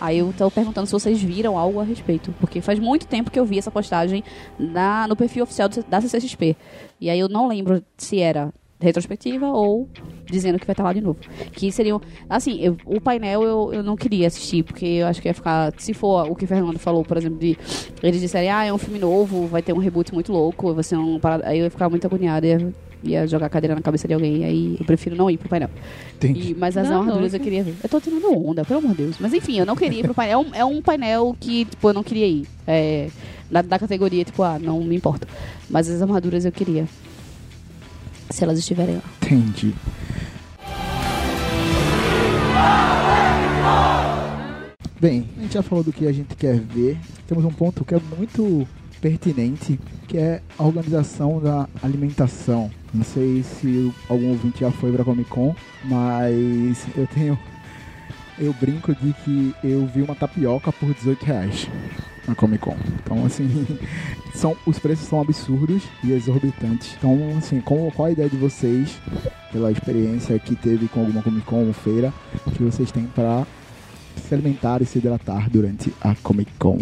[0.00, 2.34] Aí eu tô perguntando se vocês viram algo a respeito.
[2.38, 4.22] Porque faz muito tempo que eu vi essa postagem
[4.58, 6.56] na, no perfil oficial da CCXP.
[7.00, 9.88] E aí eu não lembro se era retrospectiva ou
[10.26, 11.18] dizendo que vai estar lá de novo.
[11.52, 12.00] Que seriam.
[12.28, 15.72] Assim, eu- o painel eu, eu não queria assistir, porque eu acho que ia ficar.
[15.78, 17.56] Se for o que o Fernando falou, por exemplo, de.
[18.02, 20.96] Eles disserem, ah, é um filme novo, vai ter um reboot muito louco, vai ser
[20.96, 21.46] um parada.
[21.48, 24.44] Aí eu ia ficar muito agoniada, ia, ia jogar a cadeira na cabeça de alguém,
[24.44, 25.70] aí eu prefiro não ir pro painel.
[26.16, 26.50] Entendi.
[26.50, 27.38] E- mas as Não, armaduras não.
[27.38, 27.74] eu queria ver.
[27.82, 29.16] Eu tô tirando onda, pelo amor de Deus.
[29.20, 30.40] Mas enfim, eu não queria ir pro painel.
[30.40, 32.46] É um, é um painel que, tipo, eu não queria ir.
[32.66, 33.08] É,
[33.50, 35.28] da, da categoria, tipo, ah, não me importa.
[35.70, 36.86] Mas as armaduras eu queria.
[38.34, 39.02] Se elas estiverem lá.
[39.22, 39.72] Entendi.
[45.00, 46.98] Bem, a gente já falou do que a gente quer ver.
[47.28, 48.66] Temos um ponto que é muito
[49.00, 52.72] pertinente, que é a organização da alimentação.
[52.92, 57.38] Não sei se algum ouvinte já foi pra Comic Con, mas eu tenho.
[58.36, 61.68] Eu brinco de que eu vi uma tapioca por 18 reais
[62.26, 62.76] na Comic Con.
[63.02, 63.66] Então, assim,
[64.34, 66.94] são, os preços são absurdos e exorbitantes.
[66.98, 68.98] Então, assim, qual, qual a ideia de vocês,
[69.52, 72.12] pela experiência que teve com alguma Comic Con ou feira,
[72.56, 73.46] que vocês têm para
[74.26, 76.78] se alimentar e se hidratar durante a Comic Con?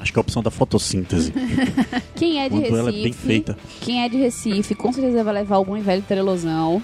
[0.00, 1.32] Acho que é a opção da fotossíntese.
[2.16, 2.78] Quem é de Quando Recife.
[2.78, 3.56] ela é bem feita.
[3.80, 6.82] Quem é de Recife, com certeza vai levar e velho trelosão.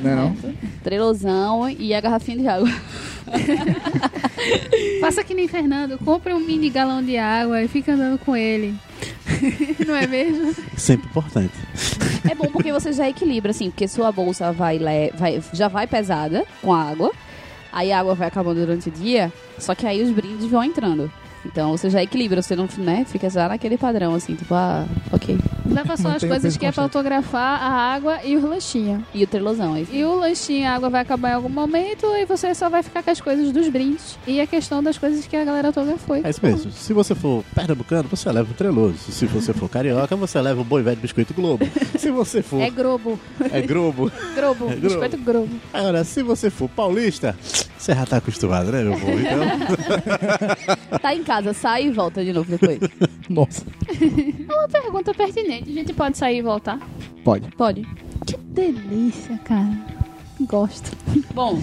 [0.00, 0.36] Não é não?
[0.82, 2.68] Trelosão e a garrafinha de água.
[5.00, 8.74] Faça que nem Fernando, compre um mini galão de água e fica andando com ele.
[9.86, 10.54] não é mesmo?
[10.76, 11.52] Sempre importante.
[12.30, 15.86] É bom porque você já equilibra, assim, porque sua bolsa vai, le- vai já vai
[15.86, 17.12] pesada com a água,
[17.72, 21.10] aí a água vai acabando durante o dia, só que aí os brindes vão entrando.
[21.46, 25.38] Então você já equilibra, você não né, fica já naquele padrão, assim, tipo, ah, ok.
[25.64, 29.04] Leva só as coisas que é pra autografar, a água e o lanchinho.
[29.14, 29.86] E o trelosão, aí.
[29.90, 33.02] E o lanchinho, a água vai acabar em algum momento e você só vai ficar
[33.02, 34.18] com as coisas dos brindes.
[34.26, 36.16] E a questão das coisas que a galera autografou.
[36.16, 36.70] É isso mesmo.
[36.72, 38.96] Se você for pernambucano, você leva o treloso.
[39.10, 41.66] Se você for carioca, você leva o boi velho biscoito Globo.
[41.98, 42.60] Se você for.
[42.60, 43.18] É Globo.
[43.50, 44.10] É Globo.
[44.34, 44.64] Globo.
[44.70, 44.80] É Globo.
[44.80, 45.50] Biscoito Globo.
[45.72, 47.36] Agora, se você for paulista,
[47.86, 49.12] você já tá acostumado, né, meu povo?
[49.18, 52.78] Então, Tá em casa, sai e volta de novo depois.
[53.30, 53.64] Nossa,
[54.48, 55.70] Uma pergunta pertinente.
[55.70, 56.78] A gente pode sair e voltar?
[57.24, 57.48] pode.
[57.56, 57.86] Pode.
[58.26, 59.70] Que delícia, cara.
[60.40, 60.90] Gosto.
[61.34, 61.60] Bom,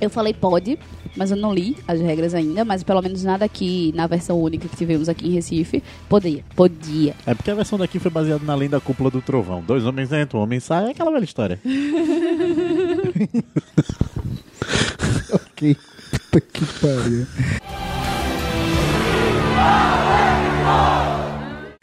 [0.00, 0.78] eu falei pode,
[1.16, 4.68] mas eu não li as regras ainda, mas pelo menos nada aqui na versão única
[4.68, 6.44] que tivemos aqui em Recife podia.
[6.56, 7.14] Podia.
[7.26, 9.62] é porque a versão daqui foi baseada na lenda cúpula do trovão.
[9.62, 11.60] Dois homens entram, um homem sai, é aquela velha história.
[15.32, 15.76] Ok.
[16.10, 17.26] Puta que pariu.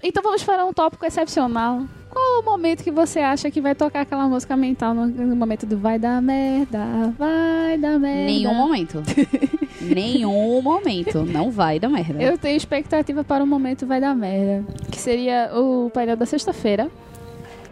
[0.04, 1.84] Então vamos para um tópico excepcional.
[2.10, 5.66] Qual o momento que você acha que vai tocar aquela música mental no, no momento
[5.66, 8.26] do vai dar merda, vai dar merda?
[8.26, 9.04] Nenhum momento.
[9.82, 11.24] Nenhum momento.
[11.24, 12.22] Não vai dar merda.
[12.22, 14.66] Eu tenho expectativa para o momento vai dar merda.
[14.92, 16.90] Que seria o painel da sexta-feira.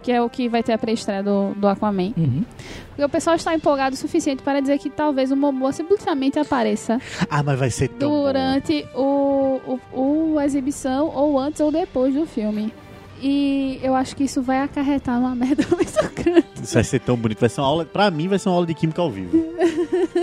[0.05, 2.13] Que é o que vai ter a pré-estreia do, do Aquaman.
[2.15, 2.45] Uhum.
[2.89, 6.99] Porque o pessoal está empolgado o suficiente para dizer que talvez o Momoa simplesmente apareça
[7.27, 9.59] Ah, mas vai ser tão durante o,
[9.91, 12.71] o, o exibição, ou antes ou depois do filme.
[13.19, 16.45] E eu acho que isso vai acarretar uma merda muito grande.
[16.65, 17.39] Isso vai ser tão bonito.
[17.39, 17.85] Vai ser uma aula.
[17.85, 19.37] Pra mim, vai ser uma aula de química ao vivo.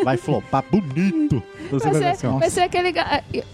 [0.04, 1.42] Vai flopar bonito.
[1.70, 2.92] Você vai, Vai ser, assim, vai ser aquele.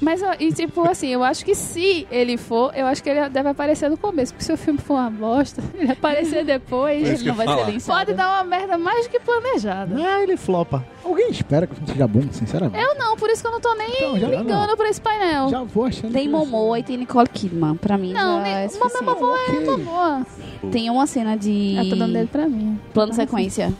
[0.00, 3.28] Mas, ó, e tipo assim, eu acho que se ele for, eu acho que ele
[3.28, 4.32] deve aparecer no começo.
[4.32, 7.06] Porque se o filme for uma bosta, ele aparecer depois.
[7.06, 7.66] Ele não vai ia ser falar.
[7.70, 7.98] licenciado.
[8.06, 9.94] Pode dar uma merda mais do que planejada.
[9.98, 10.84] Ah, ele flopa.
[11.04, 12.82] Alguém espera que o filme seja bom, sinceramente?
[12.84, 15.48] Eu não, por isso que eu não tô nem Então, ligando pra esse painel.
[15.48, 17.76] Já vou achando Tem Momoa e tem Nicole Kidman.
[17.76, 18.68] Pra mim Não, já nem, é.
[19.02, 19.60] Momoa é.
[19.64, 20.26] Momoa.
[20.72, 22.78] Tem uma cena de Ela tá dando dedo pra mim.
[22.92, 23.72] plano sequência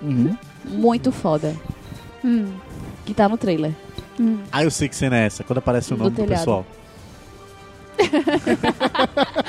[0.00, 0.36] Uhum.
[0.64, 1.54] muito foda.
[2.24, 2.46] Hum,
[3.04, 3.72] Que tá no trailer.
[4.18, 4.38] hum.
[4.52, 5.42] Ah, eu sei que cena é essa.
[5.44, 6.38] Quando aparece o Do nome do, telhado.
[6.38, 6.66] pessoal.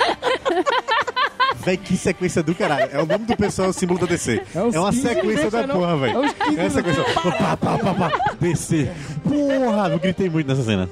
[1.64, 2.90] Véi, que sequência do caralho.
[2.92, 4.42] É o nome do pessoal, é o símbolo da DC.
[4.56, 5.76] É É uma 15 sequência da não?
[5.76, 6.34] porra, É velho.
[6.46, 7.04] 15 É a sequência.
[7.14, 8.12] Pá, pá, pá, pá.
[8.40, 8.90] DC.
[9.24, 10.90] Porra, eu gritei muito nessa cena.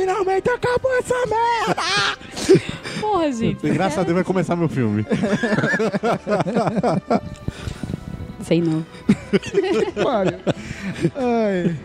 [0.00, 1.82] Finalmente acabou essa merda!
[3.00, 3.68] Porra, gente.
[3.70, 5.04] Graças a Deus vai começar meu filme.
[8.42, 8.84] Sei não.
[10.02, 10.38] Pariu.
[11.16, 11.76] Ai.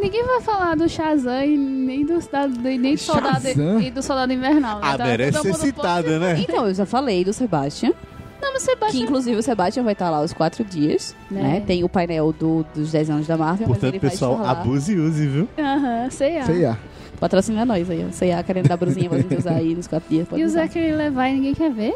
[0.00, 3.48] Ninguém vai falar do Shazam e nem do, do- nem do soldado,
[3.82, 4.76] e do soldado invernal.
[4.80, 4.86] né?
[4.90, 6.38] Ah, Tá merece ser citada, né?
[6.40, 7.92] Então, eu já falei do Sebastian.
[8.40, 8.92] Não, mas Sebastião...
[8.92, 11.16] Que inclusive o Sebastian vai estar lá os quatro dias.
[11.32, 11.34] É.
[11.34, 11.62] Né?
[11.66, 13.66] Tem o painel do, dos 10 anos da Marvel.
[13.68, 15.48] mas Portanto, pessoal, abuse e use, viu?
[15.58, 16.44] Aham, sei lá.
[16.44, 16.78] Sei lá.
[17.20, 18.06] Patrocina nós aí.
[18.12, 20.28] Sei lá, querendo dar brusinha pra gente usar aí nos quatro dias.
[20.28, 20.66] pode E o usar.
[20.66, 21.94] Zachary Levi ninguém quer ver?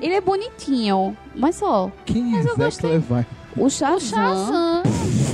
[0.00, 2.90] Ele é bonitinho, mas só, Quem Mas é eu gostei.
[2.90, 3.26] Levi?
[3.56, 4.00] o Shazam...
[4.00, 4.82] Shazam.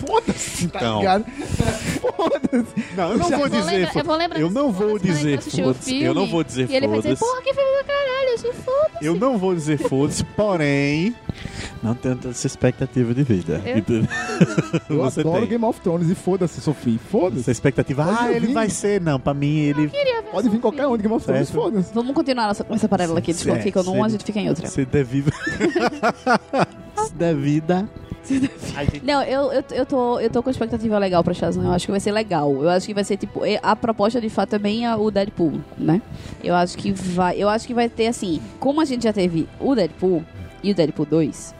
[0.07, 0.98] Foda-se, tá Então.
[0.98, 1.24] ligado?
[2.16, 2.85] Foda-se.
[2.96, 3.64] Não, eu não vou vou dizer.
[3.70, 5.61] lembrar- eu vou lembrar Eu não vou foda-se dizer o foda-se.
[5.61, 6.14] Eu filme.
[6.14, 7.33] não vou dizer E ele vai dizer, foda-se.
[7.33, 11.14] porra, que filme do caralho, esse foda Eu não vou dizer foda-se, porém.
[11.83, 13.62] Não tenho tanta essa expectativa de vida.
[13.64, 14.09] Eu- Entendeu?
[14.91, 15.49] Eu Você adoro tem.
[15.51, 16.95] Game of Thrones e foda-se, Sofia.
[16.97, 17.51] Essa Foda-se.
[17.51, 18.05] expectativa.
[18.05, 19.01] Pode Ah, ele vai ser.
[19.01, 19.91] Não, pra mim ele.
[20.31, 21.95] Pode vir qualquer um de Game of Thrones, foda-se.
[21.95, 23.31] Vamos continuar nossa conversa paralela aqui.
[23.31, 24.67] Eles Certo, ficam numa, a gente fica em outra.
[24.67, 25.31] Ser devido.
[27.07, 27.88] Se devida.
[28.77, 31.64] Ai, gente, Não, eu, eu, eu, tô, eu tô com expectativa legal pra Shazam.
[31.64, 32.53] Eu acho que vai ser legal.
[32.62, 36.03] Eu acho que vai ser, tipo, a proposta de fato é o Deadpool, né?
[36.45, 37.37] Eu acho que vai.
[37.41, 38.41] Eu acho que vai ter assim.
[38.61, 40.23] Como a gente já teve o Deadpool
[40.62, 41.55] e o Deadpool 2,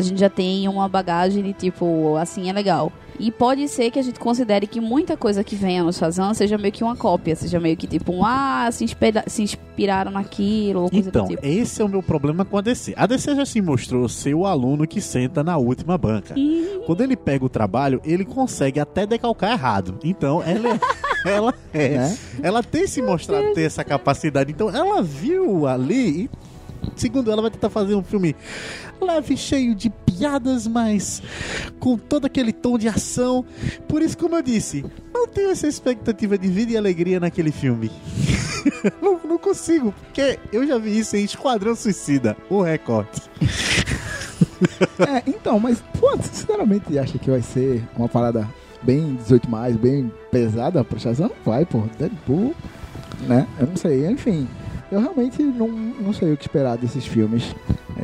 [0.00, 2.92] a gente já tem uma bagagem de tipo, assim é legal.
[3.18, 6.56] E pode ser que a gente considere que muita coisa que venha no Shazam seja
[6.56, 10.84] meio que uma cópia, seja meio que tipo, um, ah, se, inspira- se inspiraram naquilo,
[10.84, 11.44] ou coisa Então, do tipo.
[11.44, 12.94] esse é o meu problema com a DC.
[12.96, 16.34] A DC já se mostrou ser o aluno que senta na última banca.
[16.86, 19.98] Quando ele pega o trabalho, ele consegue até decalcar errado.
[20.02, 20.80] Então, ela é.
[21.30, 21.88] ela é.
[21.98, 22.18] Né?
[22.42, 24.50] Ela tem se mostrado ter essa capacidade.
[24.50, 26.30] Então, ela viu ali e.
[26.96, 28.34] Segundo ela, vai tentar fazer um filme
[29.00, 31.22] leve, cheio de piadas, mas
[31.78, 33.44] com todo aquele tom de ação.
[33.88, 37.90] Por isso, como eu disse, não tenho essa expectativa de vida e alegria naquele filme.
[39.00, 43.22] não, não consigo, porque eu já vi isso em Esquadrão Suicida, o recorte.
[44.98, 48.48] É, então, mas, pô, sinceramente acha que vai ser uma parada
[48.82, 51.28] bem 18 mais, bem pesada pro Shazam?
[51.28, 51.82] Não vai, pô.
[51.98, 52.54] Deadpool,
[53.26, 53.46] né?
[53.58, 54.48] Eu não sei, enfim.
[54.90, 57.54] Eu realmente não, não sei o que esperar desses filmes.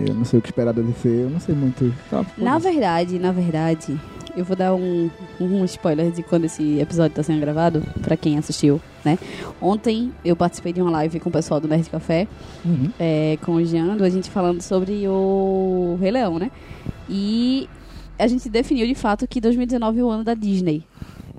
[0.07, 1.93] Eu não sei o que esperar da DC, eu não sei muito.
[2.11, 3.99] Tá, Na verdade, na verdade,
[4.37, 8.37] eu vou dar um, um spoiler de quando esse episódio tá sendo gravado, pra quem
[8.39, 9.19] assistiu, né?
[9.61, 12.29] Ontem eu participei de uma live com o pessoal do Nerd Café,
[12.65, 12.91] Uhum.
[12.99, 16.51] é, com o Jean, a gente falando sobre o Rei Leão, né?
[17.09, 17.69] E
[18.19, 20.83] a gente definiu de fato que 2019 é o ano da Disney.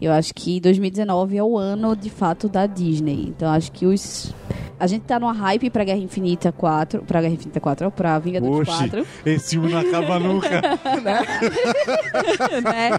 [0.02, 3.34] Eu acho que 2019 é o ano de fato da Disney.
[3.36, 4.34] Então acho que os.
[4.80, 7.02] A gente tá numa hype pra Guerra Infinita 4.
[7.02, 8.78] Pra Guerra Infinita 4, pra Vingadores Oxi.
[8.90, 9.08] 4.
[9.26, 10.62] Esse filme não acaba nunca.
[12.64, 12.92] né?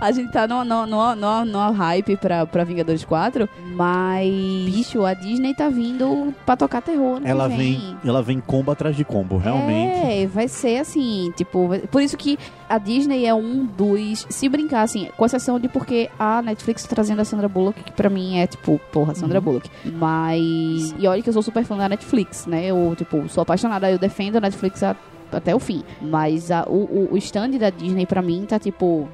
[0.00, 4.28] A gente tá numa, numa, numa, numa- hype pra, pra Vingadores 4, mas,
[4.66, 7.20] bicho, a Disney tá vindo pra tocar terror.
[7.20, 10.22] que ela vem, ela vem combo atrás de combo, realmente.
[10.22, 14.82] É, vai ser assim, tipo, por isso que a Disney é um dos, se brincar
[14.82, 18.38] assim, com exceção de porque a Netflix tá trazendo a Sandra Bullock, que pra mim
[18.38, 19.70] é tipo, porra, Sandra Bullock.
[19.84, 22.66] Mas, e olha que eu sou super fã da Netflix, né?
[22.66, 24.96] Eu, tipo, sou apaixonada, eu defendo a Netflix a-
[25.32, 25.82] até o fim.
[26.00, 29.08] Mas a- o, o, o stand da Disney pra mim tá tipo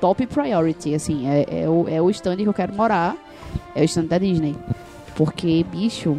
[0.00, 3.16] top priority, assim, é, é, o, é o stand que eu quero morar,
[3.74, 4.54] é o stand da Disney.
[5.16, 6.16] Porque, bicho,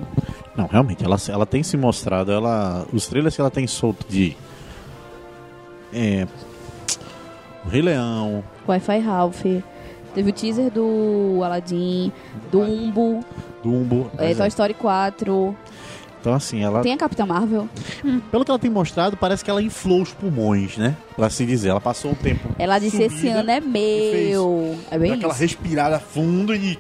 [0.58, 2.86] Não, realmente, ela, ela tem se mostrado, ela.
[2.92, 4.36] Os trailers que ela tem solto de.
[5.94, 6.28] É.
[7.66, 8.44] O Rei Leão.
[8.68, 9.44] Wi-Fi Ralph.
[10.14, 12.12] Teve o teaser do Aladdin,
[12.52, 13.24] Dumbo,
[13.64, 14.10] Dumbo.
[14.18, 15.56] é, Toy Story 4.
[16.20, 16.82] Então, assim, ela.
[16.82, 17.70] Tem a Capitã Marvel.
[18.32, 20.98] Pelo que ela tem mostrado, parece que ela inflou os pulmões, né?
[21.16, 21.70] Pra assim dizer.
[21.70, 22.50] Ela passou um tempo.
[22.58, 24.78] Ela disse: Esse ano é meu.
[24.92, 25.42] É Deu bem aquela isso.
[25.42, 26.78] respirada fundo e.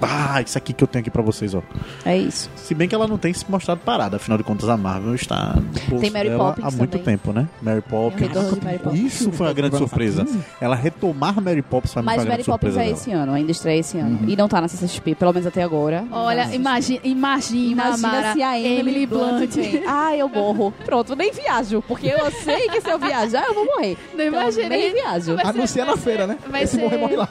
[0.00, 1.62] Ah, isso aqui que eu tenho aqui pra vocês, ó.
[2.04, 2.50] É isso.
[2.56, 5.56] Se bem que ela não tem se mostrado parada, afinal de contas a Marvel está
[6.00, 7.04] Tem Mary dela Poppins há muito também.
[7.04, 7.48] tempo, né?
[7.62, 8.28] Mary Poppins.
[8.62, 9.00] Mary Poppins.
[9.12, 10.24] Isso foi uma grande surpresa.
[10.24, 10.38] 15?
[10.60, 12.96] Ela retomar Mary Poppins foi uma Mas grande Mary Poppins surpresa é dela.
[12.96, 14.20] esse ano, ainda estreia esse ano.
[14.28, 16.04] E não tá na CCXP, pelo menos até agora.
[16.10, 16.54] Olha, Não.
[16.54, 19.82] imagina, imagina, Imagina Mara, se a Emily, Blunt vem.
[19.86, 20.72] Ah, eu morro.
[20.84, 21.82] Pronto, nem viajo.
[21.88, 23.96] Porque eu sei que se eu viajar, eu vou morrer.
[24.14, 24.68] Não Então, imaginei.
[24.68, 25.36] nem viajo.
[25.44, 26.38] Anuncia na feira, né?
[26.48, 27.28] vai Esse ser- morrer, morre lá.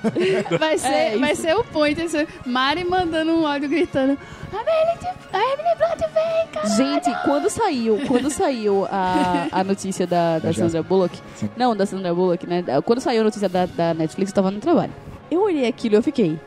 [0.60, 2.00] Vai ser, É, vai ser o point.
[2.02, 4.18] esse- Mari mandando um áudio gritando:
[4.52, 6.68] A Emily, a Emily Blunt vem, cara.
[6.70, 11.52] Gente, quando saiu, quando saiu a, a notícia da, da Da Sandra Bullock, Sim.
[11.56, 12.64] não, da Sandra Bullock, né?
[12.84, 14.92] Quando saiu a notícia da, da Netflix, eu tava no trabalho.
[15.30, 16.40] Eu olhei aquilo e eu fiquei.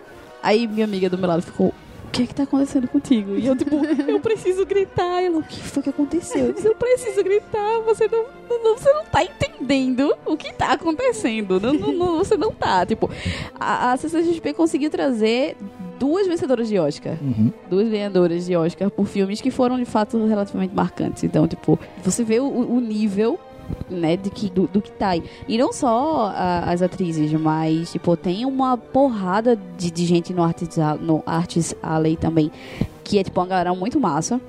[0.43, 3.37] Aí minha amiga do meu lado ficou, o que é que tá acontecendo contigo?
[3.37, 3.77] E eu, tipo,
[4.09, 5.23] eu preciso gritar.
[5.23, 6.47] Ela, o que foi que aconteceu?
[6.47, 8.25] Eu disse, eu preciso gritar, você não,
[8.65, 11.61] não- você não tá entendendo o que tá acontecendo.
[11.61, 12.85] Não, não- não- você não tá.
[12.85, 13.09] Tipo,
[13.61, 15.57] a, a CCXP conseguiu trazer
[16.01, 17.53] duas vencedoras de Oscar Uhum.
[17.71, 21.23] duas ganhadoras de Oscar por filmes que foram de fato relativamente marcantes.
[21.23, 23.39] Então, tipo, você vê o, o nível.
[23.89, 25.23] Né, de que, do, do que tá aí.
[25.47, 30.43] E não só a- as atrizes, mas, tipo, tem uma porrada de, de gente no
[30.43, 32.51] Arts, A- no Arts Alley também,
[33.05, 34.41] que é, tipo, uma galera muito massa.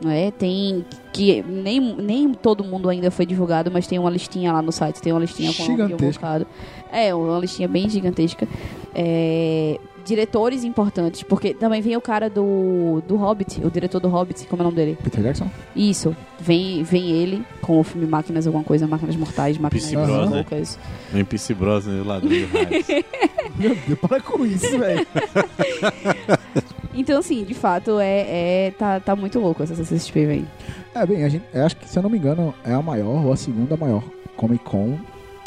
[0.00, 0.30] Né?
[0.30, 4.70] Tem que nem, nem todo mundo ainda foi divulgado, mas tem uma listinha lá no
[4.70, 6.20] site, tem uma listinha com o nome Gigantesca.
[6.26, 6.46] evocado.
[6.92, 8.46] É, uma listinha bem gigantesca.
[8.94, 14.46] É, diretores importantes, porque também vem o cara do, do Hobbit, o diretor do Hobbit,
[14.46, 14.98] como é o nome dele?
[15.02, 15.50] Peter Jackson?
[15.74, 20.30] Isso, vem, vem ele com o filme Máquinas alguma coisa, Máquinas Mortais, Máquinas PC Brother.
[20.30, 20.78] Loucas.
[21.12, 22.86] Vem PC Bros, né, ladrão de raios.
[23.56, 25.06] Meu Deus, para com isso, velho.
[26.92, 30.46] Então, assim, de fato, é, é tá, tá muito louco essa CCXP, velho.
[30.94, 33.24] É, bem, a gente, eu acho que, se eu não me engano, é a maior
[33.24, 34.02] ou a segunda maior
[34.36, 34.98] Comic Con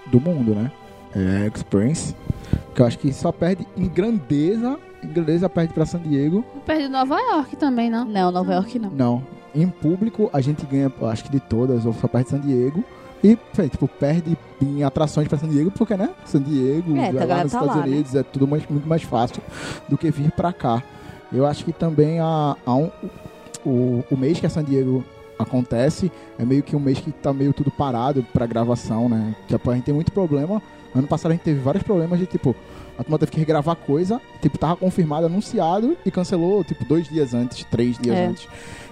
[0.07, 0.71] do mundo, né?
[1.13, 2.15] É a Experience.
[2.75, 4.77] Que eu acho que só perde em grandeza.
[5.03, 6.43] Em grandeza perde pra San Diego.
[6.65, 8.05] Perto de Nova York também, não?
[8.05, 8.89] Não, Nova York não.
[8.89, 9.23] Não.
[9.53, 12.83] Em público, a gente ganha, eu acho que de todas, ou só perde San Diego.
[13.23, 13.37] E,
[13.69, 16.09] tipo, perde em atrações pra San Diego, porque, né?
[16.25, 17.87] San Diego, É, tá, lá nos tá Estados lá, né?
[17.93, 19.41] Unidos, é tudo mais- muito mais fácil
[19.87, 20.81] do que vir pra cá.
[21.31, 22.89] Eu acho que também há, há um,
[23.65, 25.03] o, o mês que a San Diego
[25.39, 29.35] acontece é meio que um mês que tá meio tudo parado pra gravação, né?
[29.47, 30.61] Tipo, a gente tem muito problema.
[30.95, 32.55] Ano passado a gente teve vários problemas de, tipo,
[32.97, 37.33] a turma teve que regravar coisa, tipo, tava confirmado, anunciado e cancelou, tipo, dois dias
[37.33, 38.25] antes, três dias É.
[38.27, 38.47] antes.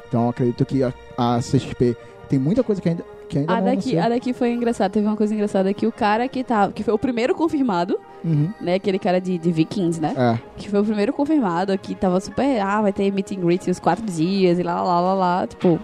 [0.07, 1.95] Então, eu acredito que a, a CXP
[2.27, 5.07] tem muita coisa que ainda, que ainda A não daqui, a daqui foi engraçado, teve
[5.07, 8.51] uma coisa engraçada que o cara que tá, que foi o primeiro confirmado, Uhum.
[8.61, 12.19] né, aquele cara de, de Vikings, né, É, que foi o primeiro confirmado, que tava
[12.19, 15.47] super, ah, vai ter meet and greet os quatro dias e lá, lá, lá, lá,
[15.47, 15.79] tipo,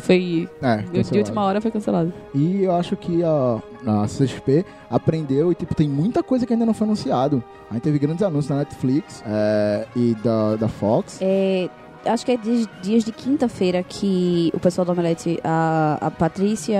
[0.00, 0.76] foi, é.
[0.78, 2.12] de, última hora foi cancelado.
[2.34, 6.64] E eu acho que a, a CXP aprendeu e, tipo, tem muita coisa que ainda
[6.64, 7.42] não foi anunciado.
[7.70, 11.18] A gente teve grandes anúncios da Netflix é, e da, da Fox.
[11.20, 11.68] É,
[12.06, 16.78] acho que é dias, dias de quinta-feira que o pessoal do Omelete, a, a Patrícia,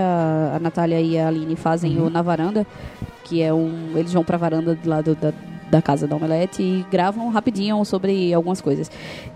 [0.54, 2.06] a Natália e a Aline fazem Uhum.
[2.06, 2.66] o Na Varanda,
[3.24, 3.92] que é um.
[3.96, 5.32] Eles vão pra varanda do lado da,
[5.70, 8.90] da casa da Omelete e gravam rapidinho sobre algumas coisas.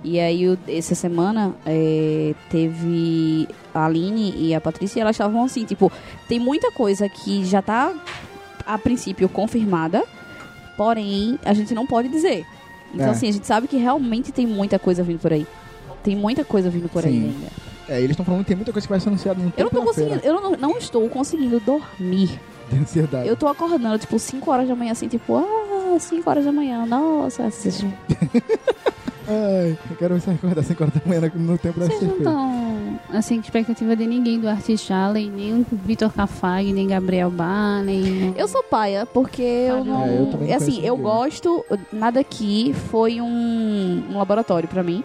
[0.05, 5.45] E aí, o- essa semana, é, teve a Aline e a Patrícia e elas estavam
[5.45, 5.91] assim, tipo,
[6.29, 7.93] tem muita coisa que já tá
[8.67, 10.03] a princípio confirmada.
[10.77, 12.45] Porém, a gente não pode dizer.
[12.93, 13.11] Então, É.
[13.11, 15.47] assim, a gente sabe que realmente tem muita coisa vindo por aí.
[16.07, 17.25] Tem muita coisa vindo por aí Sim.
[17.25, 17.47] ainda.
[17.89, 19.71] É, eles estão falando que tem muita coisa que vai ser anunciada no Eu não
[19.71, 22.41] tempo tô conseguindo, eu não, não estou conseguindo dormir.
[22.71, 23.29] De ansiedade.
[23.29, 26.87] Eu tô acordando, tipo, 5 horas da manhã, assim, tipo, ah, 5 horas da manhã,
[26.87, 27.51] nossa.
[27.51, 27.85] Vocês
[29.29, 32.17] Ai, eu quero ver se acordar 5 horas da manhã no, tempo da Vocês não
[32.19, 37.83] estão, assim, expectativa de ninguém do Artist Allen, nem o Vitor Cafag, nem Gabriel Bar,
[37.83, 38.33] nem...
[38.37, 40.05] Eu sou paia, porque eu não.
[40.05, 41.13] É, eu não é assim, eu ninguém.
[41.13, 41.65] gosto.
[41.93, 45.03] Nada aqui foi um, um laboratório pra mim,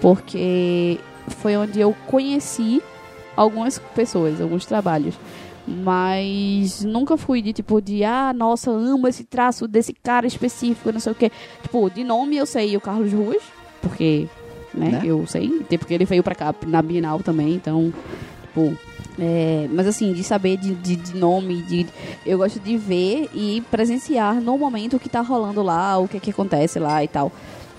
[0.00, 2.82] porque foi onde eu conheci
[3.36, 5.14] algumas pessoas, alguns trabalhos.
[5.66, 10.98] Mas nunca fui de tipo de, ah, nossa, amo esse traço desse cara específico, não
[11.00, 11.30] sei o quê.
[11.62, 13.42] Tipo, de nome eu sei o Carlos Ruas,
[13.82, 14.26] porque,
[14.72, 15.02] né, Né?
[15.04, 15.60] eu sei.
[15.60, 17.92] Até porque ele veio pra cá na Bienal também, então,
[18.46, 18.74] tipo.
[19.20, 21.86] é, mas assim, de saber de, de, de nome, de,
[22.24, 26.18] eu gosto de ver e presenciar no momento o que tá rolando lá, o que
[26.18, 27.30] que acontece lá e tal.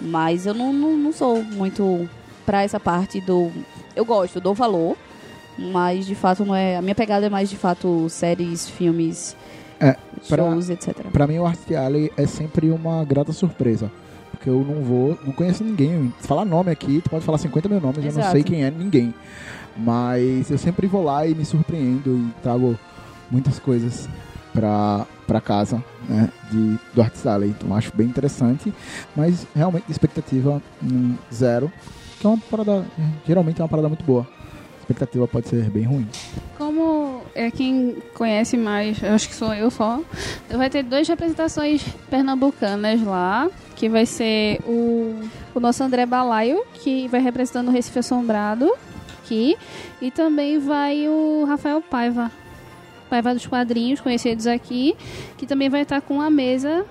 [0.01, 2.07] Mas eu não, não, não sou muito
[2.45, 3.51] pra essa parte do.
[3.95, 4.95] Eu gosto, dou valor,
[5.57, 6.77] mas de fato não é.
[6.77, 9.35] A minha pegada é mais de fato séries, filmes,
[9.79, 9.95] É,
[10.27, 10.95] pra- shows, etc.
[11.11, 13.91] Pra mim, o Art Alley é sempre uma grata surpresa.
[14.31, 16.13] Porque eu não vou, não conheço ninguém.
[16.21, 18.31] Falar nome aqui, tu pode falar 50 mil nomes, eu não Exato.
[18.31, 19.13] sei quem é ninguém.
[19.75, 22.77] Mas eu sempre vou lá e me surpreendo e trago
[23.29, 24.07] muitas coisas
[24.53, 27.51] pra, pra casa né, de, do Art Alley.
[27.51, 28.73] Então acho bem interessante.
[29.15, 31.71] Mas realmente, expectativa hum, zero.
[32.19, 32.85] Que é uma parada,
[33.25, 34.23] geralmente é uma parada muito boa.
[34.23, 36.07] A expectativa pode ser bem ruim.
[36.57, 40.01] Como é quem conhece mais, acho que sou eu só,
[40.49, 45.15] vai ter duas representações pernambucanas lá, que vai ser o,
[45.53, 48.69] o nosso André Balaio, que vai representando o Recife Assombrado
[49.23, 49.55] aqui,
[50.01, 52.31] e também vai o Rafael Paiva,
[53.09, 54.95] Paiva dos Quadrinhos, conhecidos aqui,
[55.37, 56.85] que também vai estar com a mesa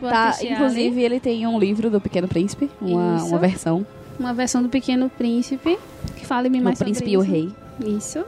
[0.00, 3.26] Tá, inclusive ele tem um livro do Pequeno Príncipe, uma, Isso.
[3.28, 3.86] uma versão.
[4.18, 5.78] uma versão do Pequeno Príncipe,
[6.16, 7.20] que fale-me O mais Príncipe sobre e o.
[7.20, 7.52] Rei,
[7.96, 8.22] Isso.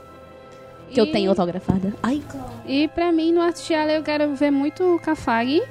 [0.91, 1.93] que eu E- tenho autografada.
[2.01, 2.23] Ai,
[2.65, 5.61] E pra mim, no Arte Alley, eu quero ver muito o Cafag.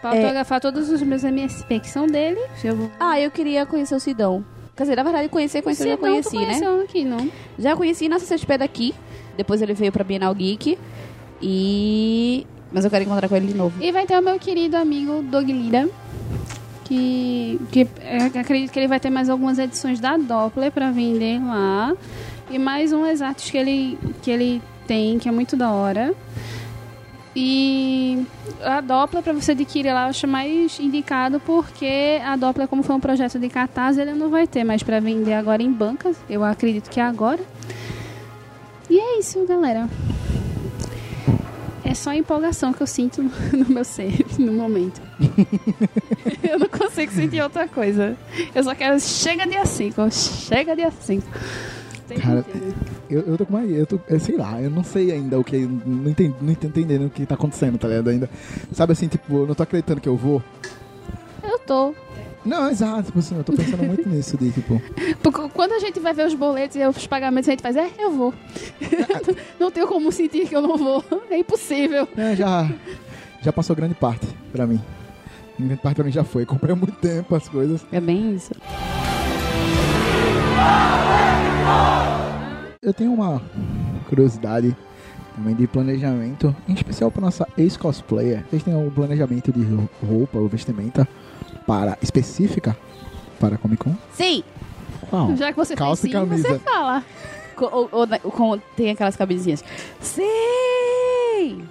[0.00, 0.22] Pra É.
[0.22, 2.40] autografar todos os meus MSP que são dele.
[2.64, 2.90] Eu.
[2.98, 4.44] Ah, eu queria conhecer o Sidão.
[4.74, 6.58] Quer dizer, na verdade, conhecer, conhecer, eu já conheci, né?
[6.82, 7.30] aqui, não?
[7.58, 8.94] Já conheci na CCXP daqui.
[9.36, 10.78] Depois ele veio pra Bienal Geek.
[11.40, 12.46] E.
[12.72, 13.82] Mas eu quero encontrar com ele de novo.
[13.82, 15.88] E vai ter o meu querido amigo Doug Lira.
[16.84, 21.38] Que, que eu acredito que ele vai ter mais algumas edições da Doppler pra vender
[21.40, 21.94] lá.
[22.50, 26.14] E mais umas artes que ele, que ele tem, que é muito da hora.
[27.34, 28.26] E
[28.62, 32.94] a Doppler, pra você adquirir lá, eu acho mais indicado porque a Doppler, como foi
[32.94, 36.16] um projeto de catarse, ele não vai ter mais pra vender agora em bancas.
[36.28, 37.40] Eu acredito que é agora.
[38.90, 39.88] E é isso, galera.
[41.84, 43.22] É só a empolgação que eu sinto
[43.52, 45.00] no, meu ser no momento.
[46.42, 48.16] eu não consigo sentir outra coisa.
[48.54, 48.98] Eu só quero.
[49.00, 51.26] Chega dia 5, chega dia 5.
[52.08, 52.44] Tem Cara.
[53.10, 53.64] Eu, eu tô com uma.
[53.64, 55.58] Eu tô, eu sei lá, eu não sei ainda o que.
[55.58, 58.08] Não, entendi, não tô entendendo o que tá acontecendo, tá ligado?
[58.08, 58.30] Ainda.
[58.72, 60.42] Sabe assim, tipo, eu não tô acreditando que eu vou.
[61.42, 61.94] Eu tô.
[62.44, 64.82] Não, exato, tipo assim, eu tô pensando muito nisso, de tipo.
[65.22, 67.88] Porque quando a gente vai ver os boletos e os pagamentos, a gente faz, é,
[67.98, 68.34] eu vou.
[69.60, 71.04] não tenho como sentir que eu não vou.
[71.30, 72.08] É impossível.
[72.16, 72.68] É, já.
[73.40, 74.80] Já passou grande parte pra mim.
[75.58, 76.44] Grande parte pra mim já foi.
[76.44, 77.86] Comprei há muito tempo as coisas.
[77.92, 78.52] É bem isso.
[82.82, 83.40] Eu tenho uma
[84.08, 84.76] curiosidade
[85.36, 88.44] também de planejamento, em especial para nossa ex-cosplayer.
[88.50, 89.64] Vocês têm algum planejamento de
[90.04, 91.06] roupa ou vestimenta
[91.66, 92.76] para específica
[93.40, 93.94] para Comic Con?
[94.12, 94.42] Sim!
[95.10, 95.36] Qual?
[95.36, 96.48] Já que você Calça fez e sim, camisa.
[96.48, 97.04] você fala.
[97.56, 99.62] Co- ou- ou na- com- tem aquelas camisinhas.
[100.00, 101.62] Sim!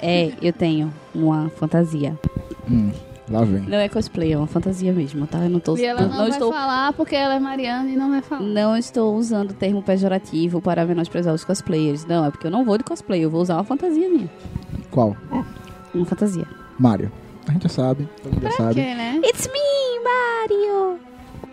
[0.00, 2.18] É, eu tenho uma fantasia.
[2.70, 2.90] Hum,
[3.30, 3.60] lá vem.
[3.62, 5.38] Não é cosplay, é uma fantasia mesmo, tá?
[5.44, 5.76] Eu não tô.
[5.76, 8.42] E ela não, não vai estou falar porque ela é Mariana e não vai falar.
[8.42, 12.04] Não estou usando o termo pejorativo para menosprezar os cosplayers.
[12.04, 14.28] Não, é porque eu não vou de cosplay, eu vou usar uma fantasia minha.
[14.90, 15.16] Qual?
[15.94, 16.46] Uma fantasia.
[16.78, 17.10] Mario.
[17.48, 18.74] A gente já sabe, todo mundo já sabe.
[18.74, 19.20] quê, né?
[19.24, 20.98] It's me, Mario!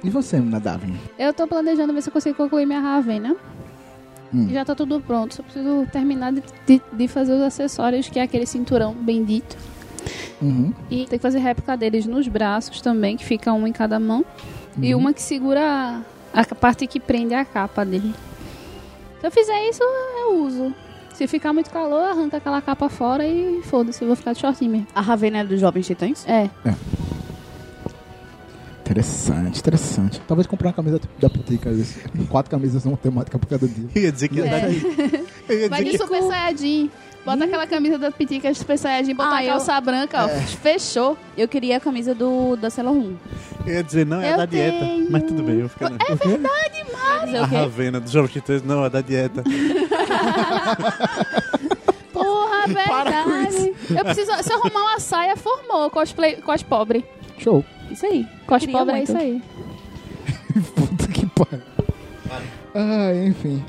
[0.03, 0.97] E você, Nadavin?
[1.19, 3.35] Eu tô planejando ver se eu consigo concluir minha Ravena.
[4.33, 4.47] Hum.
[4.49, 5.35] E já tá tudo pronto.
[5.35, 9.57] Só preciso terminar de, de- de fazer os acessórios, que é aquele cinturão bendito.
[10.41, 10.73] Uhum.
[10.89, 14.25] E tem que fazer réplica deles nos braços também, que fica um em cada mão.
[14.81, 15.01] E Uhum.
[15.01, 15.61] uma que segura
[16.33, 18.15] a, a parte que prende a capa dele.
[19.19, 20.73] Se eu fizer isso, eu uso.
[21.21, 24.71] Se ficar muito calor, arranca aquela capa fora e foda-se, eu vou ficar de shortinho
[24.71, 24.87] mesmo.
[24.95, 26.25] A Ravena é dos Jovens Titãs?
[26.27, 26.49] É.
[28.79, 30.19] Interessante, interessante.
[30.27, 31.69] Talvez comprar uma camisa da Pitica.
[32.27, 33.85] Quatro camisas numa temática por cada dia.
[33.93, 34.69] Eu ia dizer que ia dar É.
[34.69, 34.81] de...
[35.47, 35.97] Eu ia Vai de que...
[35.99, 36.89] Super Saiyajin.
[37.23, 40.27] Bota aquela camisa da Pitica Super Saiyajin, bota Ah, a eu- calça branca, ó.
[40.27, 41.15] Fechou.
[41.37, 43.13] Eu queria a camisa do da Sailor Moon.
[43.65, 44.79] Eu ia dizer, não, é Eu da dieta.
[44.79, 45.11] tenho.
[45.11, 45.91] Mas tudo bem, eu vou ficar.
[45.91, 47.37] É verdade, Mari.
[47.37, 47.45] A?
[47.45, 49.43] Ravena dos Jogos Titãs, não, é da dieta.
[52.13, 53.73] Porra, verdade.
[53.89, 54.31] Eu preciso.
[54.43, 55.89] Se eu arrumar uma saia, formou.
[55.89, 57.05] Cosplay, cos pobre.
[57.37, 57.63] Show.
[57.89, 58.27] Isso aí.
[58.45, 59.09] Cos Queria pobre é muito.
[59.09, 59.41] isso aí.
[60.75, 61.61] Puta que pariu.
[62.73, 63.63] Ah, enfim.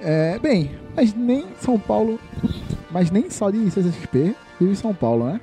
[0.00, 2.18] É, bem, mas nem São Paulo,
[2.90, 5.40] mas nem só de CCXP vive São Paulo, né?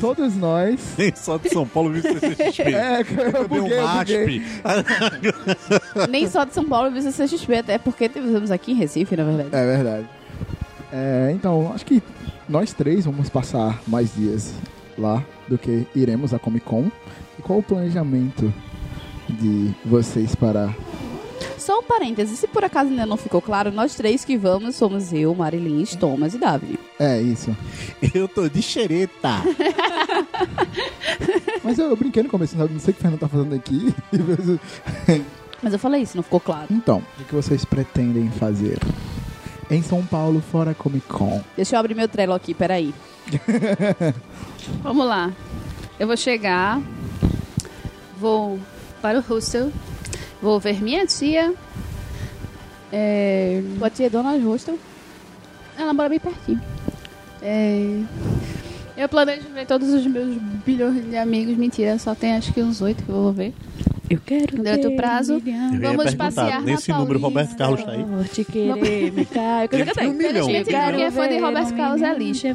[0.00, 0.94] Todos nós.
[0.98, 2.62] nem só de São Paulo viu CCXP.
[2.76, 3.82] É, eu buguei, um.
[3.82, 4.42] MASP.
[6.10, 9.48] Nem só de São Paulo viu CXP, até porque temos aqui em Recife, na verdade.
[9.52, 10.08] É verdade.
[10.92, 12.02] É, então, acho que
[12.48, 14.54] nós três vamos passar mais dias
[14.98, 16.90] lá do que iremos à Comic Con.
[17.38, 18.52] E qual o planejamento
[19.28, 20.74] de vocês para.
[21.58, 25.12] Só um parêntese, se por acaso ainda não ficou claro, nós três que vamos somos
[25.12, 26.78] eu, Marilyn, Thomas e Davi.
[26.98, 27.56] É, isso.
[28.14, 29.42] Eu tô de xereta.
[31.62, 33.94] Mas eu, eu brinquei no começo, não sei o que o Fernando tá fazendo aqui.
[35.62, 36.66] Mas eu falei isso, não ficou claro.
[36.70, 38.78] então, o que vocês pretendem fazer
[39.70, 41.42] em São Paulo fora Comic Con?
[41.56, 42.94] Deixa eu abrir meu trelo aqui, peraí.
[44.82, 45.32] Vamos lá.
[45.98, 46.80] Eu vou chegar.
[48.18, 48.58] Vou
[49.02, 49.72] para o hostel.
[50.46, 51.52] Vou ver minha tia.
[52.92, 54.78] É, Tua tia é dona Hostel.
[55.76, 56.62] Ela mora bem pertinho.
[57.42, 58.00] É,
[58.96, 61.56] Eu planejo ver todos os meus bilhões de amigos.
[61.56, 63.52] Mentira, só tem acho que uns oito que eu vou ver.
[64.08, 65.34] Eu quero Deu outro ter prazo?
[65.34, 65.82] um.
[65.82, 67.26] Eu Vamos passear na nesse número, Paulista.
[67.26, 68.04] Roberto Carlos tá aí?
[68.04, 69.22] Por te querer me.
[69.22, 70.48] Eu quero um milhão.
[70.48, 72.46] Eu quero quem é fã de Roberto Carlos é lixo.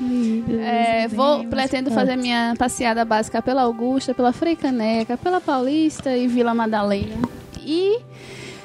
[0.61, 6.25] É, vou, pretendo fazer minha passeada básica pela Augusta, pela Frei Caneca, pela Paulista e
[6.25, 7.40] Vila Madalena.
[7.65, 7.99] E,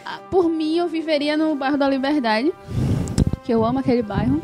[0.05, 2.53] ah, por mim, eu viveria no bairro da Liberdade,
[3.45, 4.41] que eu amo aquele bairro.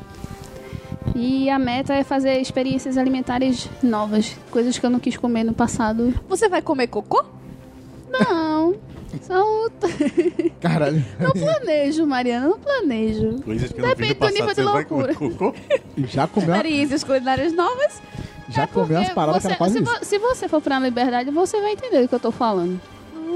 [1.15, 5.53] E a meta é fazer experiências alimentares novas, coisas que eu não quis comer no
[5.53, 6.15] passado.
[6.29, 7.23] Você vai comer cocô?
[8.11, 8.75] Não,
[9.23, 9.69] são...
[10.61, 11.05] Caralho.
[11.21, 13.43] não planejo, Mariana, não planejo.
[13.43, 14.55] Coisas que eu não Depende do nível passado.
[14.55, 15.15] de Você vai comer loucura.
[15.15, 15.55] cocô?
[16.07, 18.01] Já comeu, Experiências culinárias novas?
[18.49, 19.93] já É comeu porque paradas que você- era quase se, isso.
[19.99, 22.79] vo- se você for pra Liberdade, você vai entender do que eu tô falando.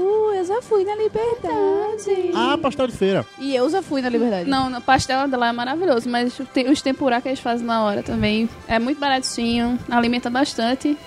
[0.07, 2.31] Uh, eu já fui na Liberdade.
[2.33, 3.25] Ah, pastel de feira.
[3.39, 4.49] E eu já fui na Liberdade.
[4.49, 8.01] Não, o pastel dela é maravilhoso, mas tem- os tempurá que eles fazem na hora
[8.03, 10.97] também é muito baratinho, alimenta bastante.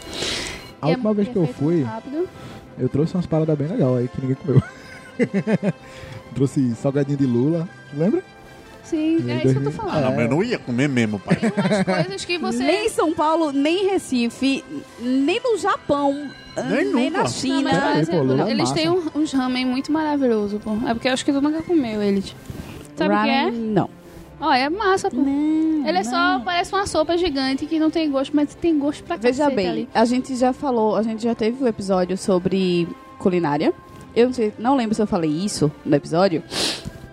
[0.82, 1.86] A E é última vez que eu fui,
[2.78, 4.62] eu trouxe umas paradas bem legais aí que ninguém comeu.
[6.34, 8.22] trouxe salgadinho de lula, lembra?
[8.90, 9.96] Sim, é isso que eu tô 2000 falando.
[9.96, 11.38] Ah, não, mas eu não ia comer mesmo, pai.
[11.40, 12.58] Umas coisas que você.
[12.62, 14.64] Nem em São Paulo, nem em Recife,
[15.00, 16.28] nem no Japão,
[16.68, 17.18] Nem nem, nunca.
[17.18, 17.62] na Não, China.
[17.62, 18.74] mas, aí, por pô, é eles massa.
[18.74, 20.72] têm um- uns ramen muito maravilhosos, pô.
[20.86, 22.34] É porque eu acho que tu nunca comeu eles.
[22.96, 23.50] Sabe o que é?
[23.50, 23.88] Não.
[24.40, 25.16] Ó, é massa, pô.
[25.18, 29.04] Não, Ele é só, parece uma sopa gigante que não tem gosto, mas tem gosto
[29.04, 29.88] pra Veja bem, ali.
[29.94, 32.88] a gente já falou, a gente já teve um episódio sobre
[33.18, 33.72] culinária.
[34.16, 36.42] Eu não, sei, não lembro se eu falei isso no episódio.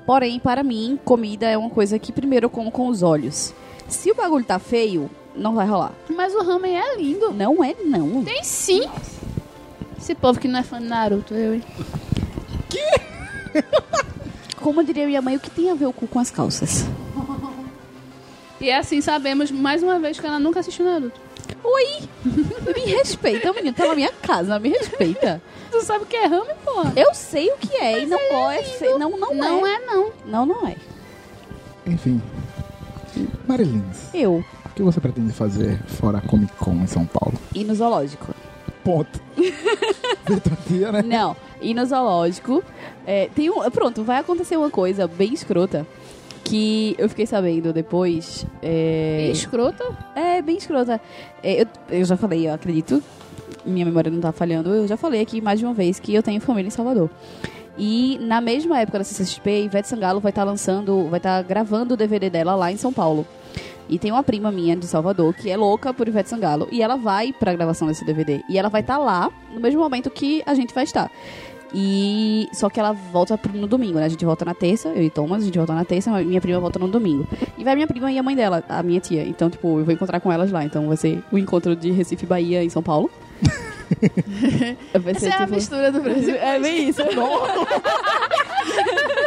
[0.07, 3.53] Porém, para mim, comida é uma coisa que primeiro eu como com os olhos.
[3.89, 5.91] Se o bagulho tá feio, não vai rolar.
[6.09, 7.33] Mas o ramen é lindo.
[7.33, 8.23] Não é, não.
[8.23, 8.89] Tem sim.
[9.97, 11.63] Esse povo que não é fã de Naruto, eu, hein?
[14.55, 16.85] Como diria minha mãe, o que tem a ver o cu com as calças?
[18.59, 21.21] E assim sabemos mais uma vez que ela nunca assistiu Naruto.
[21.63, 22.09] Oi!
[22.25, 23.73] Me respeita, menino.
[23.75, 25.41] Tá na minha casa, me respeita.
[25.71, 26.93] Tu sabe o que é ramen, porra?
[26.95, 28.19] Eu sei o que é e não
[28.51, 28.61] é.
[28.97, 29.73] Não, não, Não é.
[29.75, 30.11] é, não.
[30.25, 30.75] Não, não é.
[31.85, 32.21] Enfim.
[33.47, 34.43] Marilins, Eu.
[34.65, 37.37] o que você pretende fazer fora Comic Con em São Paulo?
[37.55, 38.33] Ir no zoológico.
[38.83, 39.19] Ponto.
[40.67, 41.01] Tia, né?
[41.01, 42.63] Não, ir no zoológico.
[43.05, 45.85] É, tem um, pronto, vai acontecer uma coisa bem escrota.
[46.47, 48.45] Que eu fiquei sabendo depois.
[48.61, 49.83] É, Escrota?
[50.15, 50.99] é bem escrota.
[51.43, 53.03] É, eu, eu já falei, eu acredito.
[53.65, 54.73] Minha memória não tá falhando.
[54.73, 57.09] Eu já falei aqui mais de uma vez que eu tenho família em Salvador.
[57.77, 61.97] E na mesma época da CCXP, Ivete Sangalo vai estar lançando, vai estar gravando o
[61.97, 63.25] DVD dela lá em São Paulo.
[63.89, 66.67] E tem uma prima minha de Salvador que é louca por Ivete Sangalo.
[66.71, 68.41] E ela vai pra gravação desse DVD.
[68.49, 71.09] E ela vai estar lá no mesmo momento que a gente vai estar.
[71.73, 74.05] E só que ela volta no domingo, né?
[74.05, 76.39] A gente volta na terça, eu e Thomas, a gente volta na terça, mas minha
[76.39, 77.27] prima volta no domingo.
[77.57, 79.23] E vai minha prima e a mãe dela, a minha tia.
[79.23, 80.63] Então, tipo, eu vou encontrar com elas lá.
[80.63, 83.11] Então vai ser o encontro de Recife Bahia em São Paulo.
[85.15, 86.35] Essa é a mistura do Brasil.
[86.35, 87.01] É bem isso.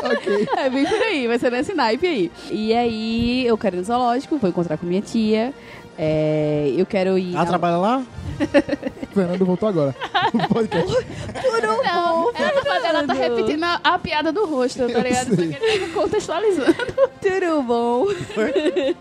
[0.05, 0.49] ok.
[0.57, 2.31] É bem por aí, vai ser nesse naipe aí.
[2.51, 5.55] E aí, eu quero ir no zoológico, vou encontrar com minha tia.
[5.97, 7.37] É, eu quero ir.
[7.37, 8.03] Ah, trabalha lá?
[9.11, 9.95] O Fernando voltou agora.
[10.33, 11.07] O podcast.
[11.61, 15.31] Não, ela culpa dela tá repetindo a, a piada do rosto, tá ligado?
[15.31, 16.75] Só que ele tá contextualizando.
[17.21, 18.07] Tudo bom?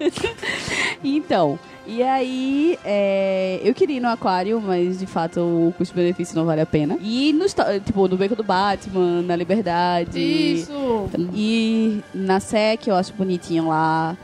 [1.03, 6.45] então, e aí, é, eu queria ir no aquário, mas de fato o custo-benefício não
[6.45, 6.97] vale a pena.
[7.01, 7.45] E no,
[7.83, 10.19] tipo, no Beco do Batman, na Liberdade.
[10.19, 11.09] Isso.
[11.33, 14.17] E na SEC, eu acho bonitinho lá.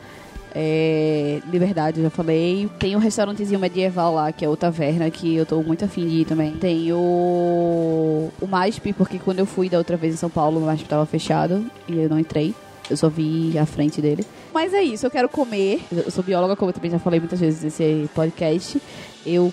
[0.58, 2.70] É, Liberdade, eu já falei.
[2.80, 6.22] Tem um restaurantezinho medieval lá, que é o Taverna, que eu tô muito afim de
[6.22, 6.54] ir também.
[6.54, 10.66] Tem o, o MASP, porque quando eu fui da outra vez em São Paulo, o
[10.66, 12.56] MASP tava fechado e eu não entrei.
[12.90, 14.26] Eu só vi a frente dele.
[14.54, 15.82] Mas é isso, eu quero comer.
[15.92, 18.82] Eu sou bióloga, como eu também já falei muitas vezes nesse podcast.
[19.26, 19.52] Eu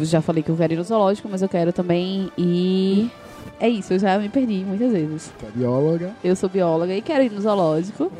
[0.00, 3.10] já falei que eu quero ir no zoológico, mas eu quero também ir.
[3.60, 5.32] É isso, eu já me perdi muitas vezes.
[5.38, 6.12] Tu é bióloga.
[6.22, 8.10] Eu sou bióloga e quero ir no zoológico.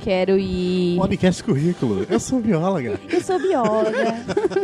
[0.00, 0.96] Quero ir.
[0.96, 2.06] Podcast currículo.
[2.08, 3.00] Eu sou bióloga.
[3.10, 4.16] Eu sou bióloga.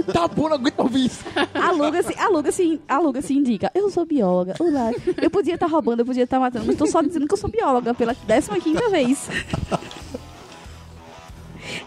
[0.13, 1.25] Tá bom, não aguento ouvir isso.
[1.53, 3.71] Aluga-se, aluga-se, aluga-se indica.
[3.75, 4.55] Eu sou bióloga.
[4.61, 4.93] Olá.
[5.21, 7.51] Eu podia estar roubando, eu podia estar matando, mas tô só dizendo que eu sou
[7.51, 9.29] bióloga pela 15 vez.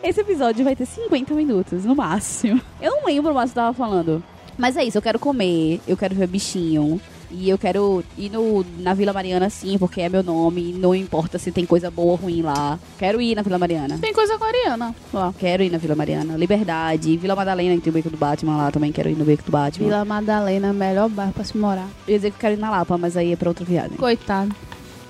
[0.04, 2.62] Esse episódio vai ter 50 minutos, no máximo.
[2.82, 4.22] Eu não lembro mais o que eu tava falando.
[4.58, 7.00] Mas é isso, eu quero comer, eu quero ver bichinho.
[7.30, 10.74] E eu quero ir no, na Vila Mariana sim, porque é meu nome.
[10.74, 12.80] Não importa se tem coisa boa ou ruim lá.
[12.98, 13.98] Quero ir na Vila Mariana.
[14.00, 15.34] Tem coisa coreana lá.
[15.38, 16.38] Quero ir na Vila Mariana.
[16.38, 17.18] Liberdade.
[17.18, 18.92] Vila Madalena, que tem o beco do Batman lá também.
[18.92, 19.86] Quero ir no beco do Batman.
[19.86, 21.90] Vila Madalena, melhor bairro pra se morar.
[22.08, 23.98] Eu ia dizer que eu quero ir na Lapa, mas aí é pra outra viagem.
[23.98, 24.56] Coitado.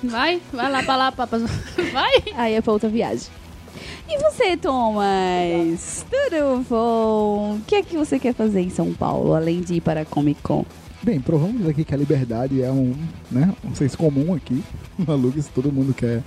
[0.04, 1.42] Vai, vai lá pra lá, papas.
[1.92, 2.24] Vai.
[2.36, 3.28] Aí é pra outra viagem.
[4.10, 6.06] E você, Thomas?
[6.10, 7.56] Tudo bom?
[7.56, 10.06] O que é que você quer fazer em São Paulo, além de ir para a
[10.06, 10.66] Comic Con?
[11.02, 12.96] Bem, provamos aqui que a liberdade é um,
[13.32, 14.64] né, um senso comum aqui.
[14.98, 16.24] Maluco, se todo mundo quer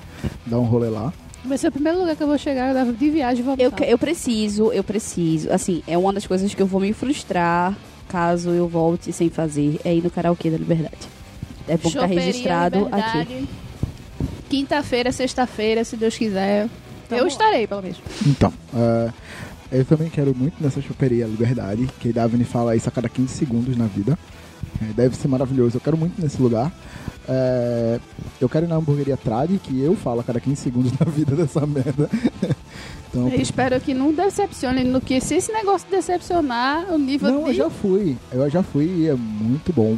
[0.47, 1.13] dar um rolê lá.
[1.45, 3.63] Vai ser o primeiro lugar que eu vou chegar eu de viagem e voltar.
[3.63, 5.51] Eu, eu preciso, eu preciso.
[5.51, 7.77] Assim, é uma das coisas que eu vou me frustrar
[8.09, 9.81] caso eu volte sem fazer.
[9.85, 11.09] É ir no karaokê da Liberdade.
[11.67, 13.19] É bom ficar registrado aqui.
[13.19, 13.49] Liberdade.
[14.49, 16.69] Quinta-feira, sexta-feira, se Deus quiser.
[17.09, 17.29] Tá eu bom.
[17.29, 17.99] estarei, pelo menos.
[18.27, 19.13] Então, é,
[19.73, 23.29] eu também quero muito nessa choperia Liberdade, que a Davine fala isso a cada 15
[23.33, 24.19] segundos na vida.
[24.81, 25.77] É, deve ser maravilhoso.
[25.77, 26.73] Eu quero muito nesse lugar.
[27.29, 28.01] É,
[28.41, 31.37] eu quero ir na hamburgueria Trad, que eu falo a cada 15 segundos na vida
[31.37, 32.09] dessa merda.
[33.09, 37.47] então, Eu espero que não decepcione, no que se esse negócio decepcionar, o nível não,
[37.47, 37.59] eu de...
[37.59, 38.17] já fui.
[38.33, 39.97] Eu já fui e é muito bom.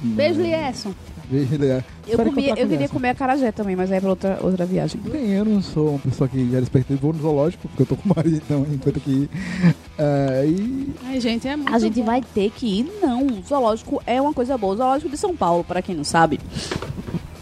[0.00, 0.94] Beijo, Lieson.
[1.30, 4.64] Eu, Espero comi, encontrar eu queria comer a carajé também, mas é pra outra, outra
[4.64, 5.00] viagem.
[5.00, 7.96] Bem, eu não sou uma pessoa que já despertei, vou no zoológico, porque eu tô
[7.96, 9.30] com o marido, então eu tenho que ir.
[9.98, 12.06] É, e Ai, gente, é muito A gente bom.
[12.06, 13.26] vai ter que ir, não.
[13.26, 14.72] O zoológico é uma coisa boa.
[14.72, 16.40] O zoológico de São Paulo, pra quem não sabe,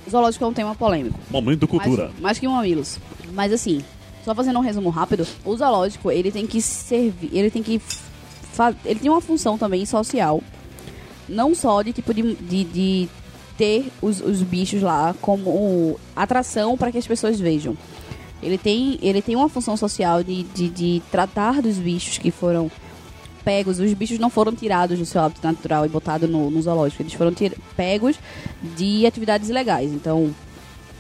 [0.07, 1.18] o zoológico é um tema polêmico.
[1.30, 2.05] Momento cultura.
[2.07, 2.99] Mais, mais que mamilos.
[3.34, 3.82] Mas assim,
[4.24, 7.80] só fazendo um resumo rápido, o zoológico, ele tem que servir, ele tem que
[8.84, 10.43] ele tem uma função também social.
[11.28, 13.09] Não só de tipo de, de, de
[13.57, 17.77] ter os, os bichos lá como atração para que as pessoas vejam.
[18.43, 22.71] Ele tem, ele tem uma função social de, de, de tratar dos bichos que foram
[23.45, 23.79] pegos.
[23.79, 27.03] Os bichos não foram tirados do seu hábitat natural e botados no, no zoológico.
[27.03, 27.33] Eles foram
[27.77, 28.17] pegos
[28.77, 29.93] de atividades ilegais.
[29.93, 30.35] Então,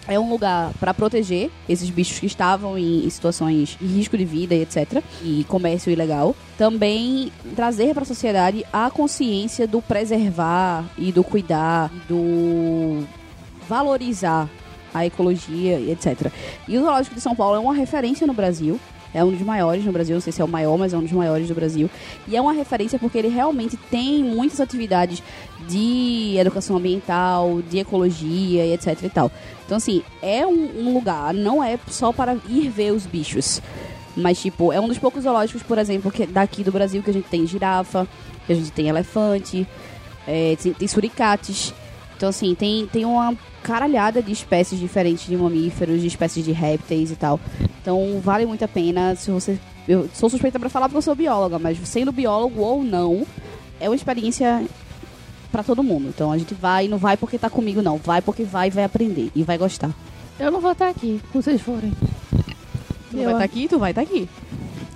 [0.08, 4.54] é um lugar para proteger esses bichos que estavam em situações de risco de vida
[4.54, 5.02] e etc.
[5.22, 6.34] E comércio ilegal.
[6.56, 13.04] Também trazer para a sociedade a consciência do preservar e do cuidar, do
[13.68, 14.48] valorizar
[14.94, 16.32] a ecologia e etc.
[16.66, 18.80] E o Zoológico de São Paulo é uma referência no Brasil.
[19.14, 21.02] É um dos maiores no Brasil, não sei se é o maior, mas é um
[21.02, 21.90] dos maiores do Brasil.
[22.26, 25.22] E é uma referência porque ele realmente tem muitas atividades
[25.68, 29.30] de educação ambiental, de ecologia e etc e tal.
[29.64, 33.60] Então, assim, é um, um lugar, não é só para ir ver os bichos.
[34.16, 37.12] Mas, tipo, é um dos poucos zoológicos, por exemplo, que daqui do Brasil que a
[37.12, 38.08] gente tem girafa,
[38.46, 39.66] que a gente tem elefante,
[40.26, 41.74] é, tem, tem suricates.
[42.16, 47.10] Então, assim, tem, tem uma caralhada de espécies diferentes de mamíferos, de espécies de répteis
[47.10, 47.38] e tal.
[47.82, 49.58] Então, vale muito a pena se você...
[49.86, 53.24] Eu sou suspeita pra falar porque eu sou bióloga, mas sendo biólogo ou não,
[53.78, 54.64] é uma experiência
[55.52, 56.08] pra todo mundo.
[56.08, 57.98] Então, a gente vai e não vai porque tá comigo, não.
[57.98, 59.30] Vai porque vai e vai aprender.
[59.34, 59.90] E vai gostar.
[60.40, 61.92] Eu não vou estar aqui, se vocês forem.
[63.10, 63.68] Tu Eu- vai estar aqui?
[63.68, 64.28] Tu vai estar aqui.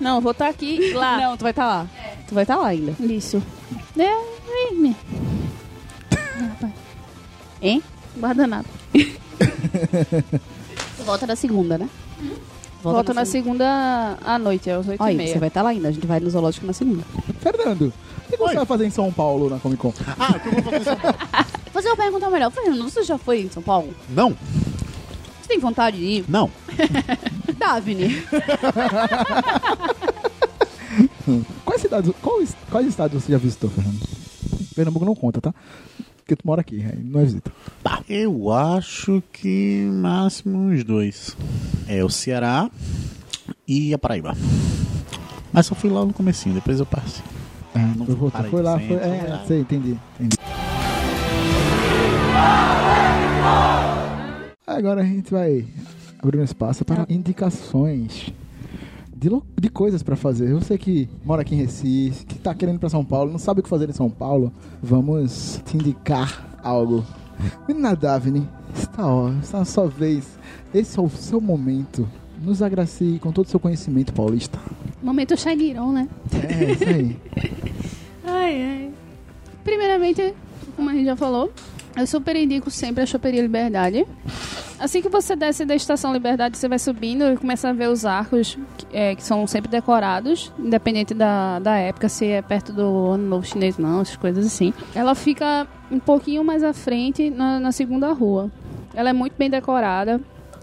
[0.01, 1.19] Não, eu vou estar aqui lá.
[1.21, 1.87] Não, tu vai estar lá.
[2.27, 2.95] Tu vai estar lá ainda.
[3.01, 3.43] Isso.
[3.99, 4.95] É, é, né?
[7.63, 7.83] Hein?
[8.17, 8.67] guarda nada.
[8.93, 9.03] Tu
[11.05, 11.89] volta na segunda, né?
[12.83, 15.39] Volta na segunda à noite, às oito Olha, e aí, você meia.
[15.41, 15.89] vai estar lá ainda.
[15.89, 17.03] A gente vai no zoológico na segunda.
[17.41, 17.93] Fernando,
[18.27, 18.55] o que você Oi.
[18.57, 19.93] vai fazer em São Paulo na Comic Con?
[20.19, 21.17] Ah, o que eu vou fazer em São Paulo?
[21.73, 22.51] Fazer uma pergunta melhor.
[22.51, 23.95] Fernando, você já foi em São Paulo?
[24.09, 24.31] Não,
[25.41, 26.25] Você tem vontade de ir?
[26.29, 26.51] não.
[27.57, 28.25] Davine.
[31.65, 32.41] Quais cidades, qual,
[32.71, 34.01] quais estados você já visitou, Fernando?
[34.75, 35.55] Pernambuco não conta, tá?
[36.31, 37.51] Porque tu mora aqui, aí não é visita.
[38.09, 41.37] Eu acho que máximo uns dois.
[41.89, 42.71] É o Ceará
[43.67, 44.37] e a Paraíba.
[45.53, 47.25] Mas só fui lá no comecinho, depois eu passei.
[47.75, 48.87] É, Não voltou, parei foi lá, foi.
[48.87, 49.45] foi É, lá.
[49.47, 50.37] sei, entendi, entendi.
[54.67, 55.67] Agora a gente vai
[56.23, 58.33] abrir um espaço para indicações
[59.21, 59.29] de,
[59.61, 60.53] de coisas para fazer.
[60.55, 63.61] Você que mora aqui em Recife, que tá querendo ir pra São Paulo, não sabe
[63.61, 64.51] o que fazer em São Paulo,
[64.83, 67.05] vamos te indicar algo.
[67.69, 70.27] Menina Davine, está, ó, está na sua vez.
[70.73, 72.09] Esse é o seu momento.
[72.43, 74.59] Nos agracie com todo o seu conhecimento paulista.
[75.03, 76.09] Momento Shagirão, né?
[76.33, 77.17] É, isso aí.
[78.25, 78.91] Ai, ai.
[79.63, 80.35] Primeiramente,
[80.75, 81.53] como a gente já falou,
[81.95, 84.07] eu super indico sempre a Choperia Liberdade.
[84.81, 88.07] Assim que você desce da Estação Liberdade, você vai subindo e começa a ver os
[88.07, 92.83] arcos que, é, que são sempre decorados, independente da, da época, se é perto do
[93.11, 94.73] Ano Novo Chinês não, essas coisas assim.
[94.95, 98.51] Ela fica um pouquinho mais à frente, na, na segunda rua.
[98.95, 100.19] Ela é muito bem decorada.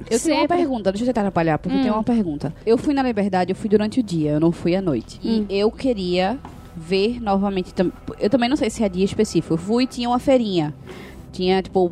[0.09, 1.81] Eu tenho uma Sempre- pergunta, deixa eu tentar atrapalhar, porque Hum.
[1.81, 2.53] tenho uma pergunta.
[2.65, 5.19] Eu fui na Liberdade, eu fui durante o dia, eu não fui à noite.
[5.23, 5.45] Hum.
[5.47, 6.39] E eu queria
[6.75, 7.71] ver novamente.
[8.19, 9.53] Eu também não sei se é dia específico.
[9.53, 10.73] Eu fui e tinha uma feirinha.
[11.31, 11.91] Tinha, tipo,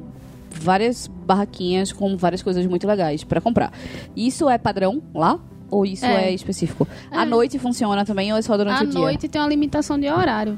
[0.60, 3.72] várias barraquinhas com várias coisas muito legais pra comprar.
[4.16, 5.40] Isso é padrão lá?
[5.70, 6.34] Ou isso é, É.
[6.34, 6.88] específico?
[7.12, 7.18] É.
[7.18, 9.00] À noite funciona também ou é só durante À o dia?
[9.00, 10.58] noite tem uma limitação de horário.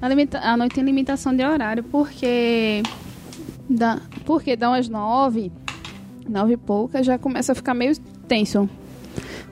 [0.00, 0.38] A, limita...
[0.38, 2.82] a noite tem limitação de horário porque
[3.68, 5.52] dá, porque dá umas nove,
[6.28, 7.94] nove e pouca, já começa a ficar meio
[8.26, 8.68] tenso.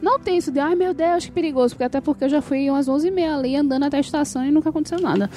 [0.01, 2.89] Não tenso de, ai meu Deus, que perigoso, porque até porque eu já fui umas
[2.89, 5.29] onze e meia ali andando até a estação e nunca aconteceu nada.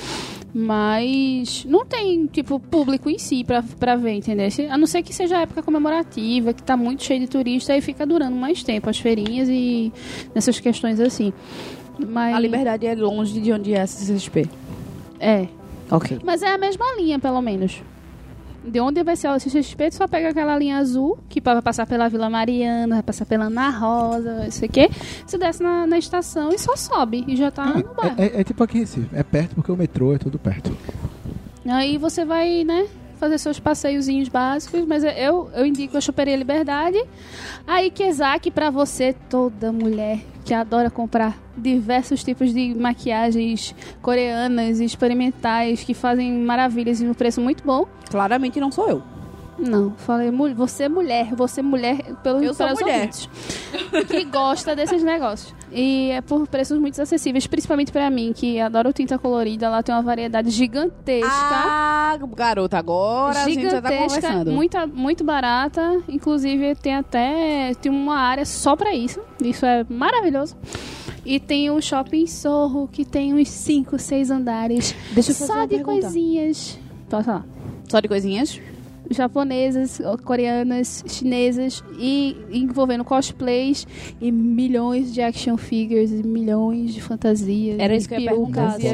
[0.54, 4.48] Mas não tem, tipo, público em si pra, pra ver, entendeu?
[4.70, 8.06] A não ser que seja época comemorativa, que tá muito cheio de turista, aí fica
[8.06, 9.94] durando mais tempo as feirinhas e
[10.36, 11.32] nessas questões assim.
[11.98, 14.50] Mas, A Liberdade é longe de onde é a CCXP.
[15.20, 15.48] É.
[15.90, 16.20] Ok.
[16.24, 17.82] Mas é a mesma linha, pelo menos.
[18.64, 19.32] De onde vai ser o
[19.90, 23.46] tu só pega aquela linha azul, que vai passar pela Vila Mariana, vai passar pela
[23.46, 24.88] Ana Rosa, isso aqui.
[25.26, 27.24] Você desce na, na estação e só sobe.
[27.28, 28.16] E já tá no bairro.
[28.22, 29.08] É, é- é tipo aqui em Recife.
[29.14, 30.78] É perto porque o metrô é tudo perto.
[31.66, 32.88] Aí você vai, né,
[33.20, 36.98] fazer seus passeiozinhos básicos, mas eu, eu indico a Choperia Liberdade.
[37.68, 40.20] A Ikezaki pra você, toda mulher
[40.52, 47.14] que adora comprar diversos tipos de maquiagens coreanas e experimentais que fazem maravilhas e um
[47.14, 47.88] preço muito bom.
[48.10, 49.02] Claramente não sou eu.
[49.58, 52.96] Não, falei, você é mulher, você é mulher pelo Eu sou pelos mulher.
[52.98, 53.30] ouvintes,
[54.08, 55.54] que gosta desses negócios.
[55.72, 59.70] E é por preços muito acessíveis, principalmente pra mim, que adoro tinta colorida.
[59.70, 61.30] Lá tem uma variedade gigantesca.
[61.32, 64.52] Ah, garota, agora a gente já tá gigantesca, conversando.
[64.52, 66.02] muito, muito barata.
[66.10, 69.22] Inclusive, tem até tem uma área só pra isso.
[69.42, 70.56] Isso é maravilhoso.
[71.26, 74.96] E tem o Shopping Sorro, que tem uns 5, 6 andares.
[75.12, 76.02] Deixa eu fazer só de pergunta.
[76.02, 76.80] coisinhas.
[77.10, 77.46] Pode falar
[77.88, 78.60] Só de coisinhas?
[79.16, 83.86] Japonesas, coreanas, chinesas e envolvendo cosplays
[84.20, 87.80] e milhões de action figures e milhões de fantasias.
[87.80, 88.88] Era isso que eu ia perucas perguntar, e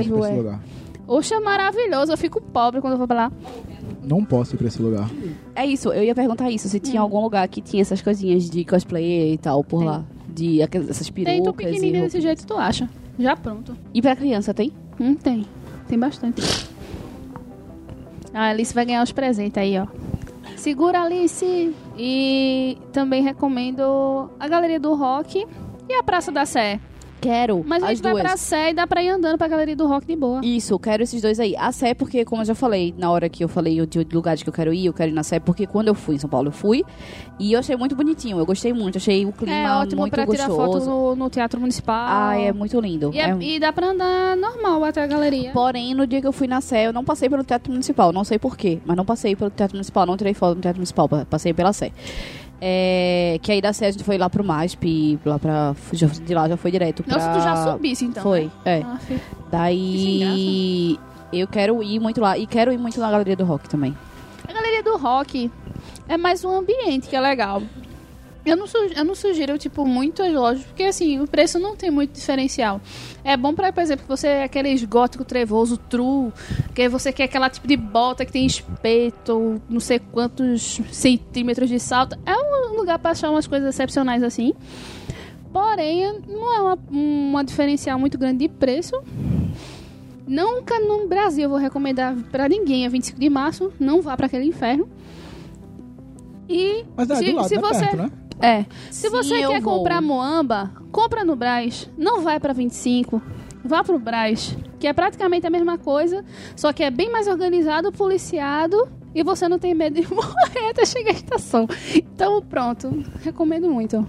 [1.34, 2.12] é maravilhoso.
[2.12, 3.32] Eu fico pobre quando eu vou pra lá.
[4.04, 5.10] Não posso ir pra esse lugar.
[5.56, 6.82] É isso, eu ia perguntar isso, se Hum.
[6.82, 9.88] tinha algum lugar que tinha essas coisinhas de cosplay e tal por Tem.
[9.88, 10.04] lá.
[10.30, 12.90] De aquelas- essas Tem tu perucas e pequenininha desse jeito, tu acha.
[13.18, 13.76] Já pronto.
[13.94, 14.72] E pra criança tem?
[15.00, 15.46] Hum, tem.
[15.88, 16.42] Tem bastante.
[18.34, 19.88] A Alice vai ganhar os presentes aí, ó.
[20.58, 21.76] Segura, Alice!
[21.96, 25.46] E também recomendo a Galeria do Rock
[25.88, 26.80] e a Praça da Sé.
[27.20, 27.64] Quero.
[27.66, 28.24] Mas a gente vai duas.
[28.24, 30.40] pra Sé e dá pra ir andando pra Galeria do Rock de boa.
[30.44, 31.56] Isso, quero esses dois aí.
[31.58, 34.44] A Sé, porque, como eu já falei, na hora que eu falei de de lugares
[34.44, 36.30] que eu quero ir, eu quero ir na Sé, porque quando eu fui em São
[36.30, 36.84] Paulo, eu fui.
[37.40, 40.26] E eu achei muito bonitinho, eu gostei muito, achei o clima É ótimo muito pra
[40.28, 40.80] tirar gostoso.
[40.80, 41.96] foto no, no Teatro Municipal.
[42.08, 43.12] Ah, é muito lindo.
[43.14, 45.52] E, é- É- e dá pra andar normal até a galeria.
[45.52, 48.24] Porém, no dia que eu fui na Sé, eu não passei pelo Teatro Municipal, não
[48.24, 51.26] sei porquê, mas não passei pelo Teatro Municipal, não tirei foto no Teatro Municipal, pa-
[51.30, 51.92] passei pela Sé.
[52.60, 55.76] É, que aí da Sé a gente foi lá pro MASP, lá pra.
[55.94, 57.14] já- de lá já foi direto pra.
[57.16, 58.24] Nossa, tu já subisse então.
[58.24, 58.80] Foi, né?
[58.80, 58.82] é.
[58.84, 59.00] Ah,
[59.52, 60.98] Daí.
[61.32, 62.38] Eu quero ir muito lá.
[62.38, 63.96] E quero ir muito na Galeria do Rock também.
[64.48, 65.52] A galeria do rock
[66.08, 67.62] é mais um ambiente que é legal.
[68.50, 71.92] Eu não, su- eu não sugiro, tipo, muitas lojas, porque assim, o preço não tem
[71.92, 72.80] muito diferencial.
[73.24, 76.32] É bom pra, por exemplo, você é aqueles gótico trevoso, true,
[76.74, 81.80] que você quer aquela tipo de bota que tem espeto, não sei quantos centímetros de
[81.80, 82.18] salto.
[82.26, 84.54] É um lugar pra achar umas coisas excepcionais assim.
[85.52, 88.96] Porém, não é uma, uma diferencial muito grande de preço.
[90.28, 93.72] Nunca no Brasil eu vou recomendar pra ninguém a 25 de março.
[93.80, 94.88] Não vá pra aquele inferno.
[96.50, 98.12] E Mas é se, do lado, se é você perto, né?
[98.40, 99.78] é, se Sim, você quer vou.
[99.80, 101.90] comprar Moamba, compra no Brás.
[101.98, 103.22] Não vai pra 25.
[103.66, 104.56] Vá pro Brás.
[104.80, 106.24] que é praticamente a mesma coisa,
[106.56, 110.86] só que é bem mais organizado, policiado e você não tem medo de morrer até
[110.86, 111.68] chegar à estação.
[111.96, 114.08] Então, pronto, recomendo muito.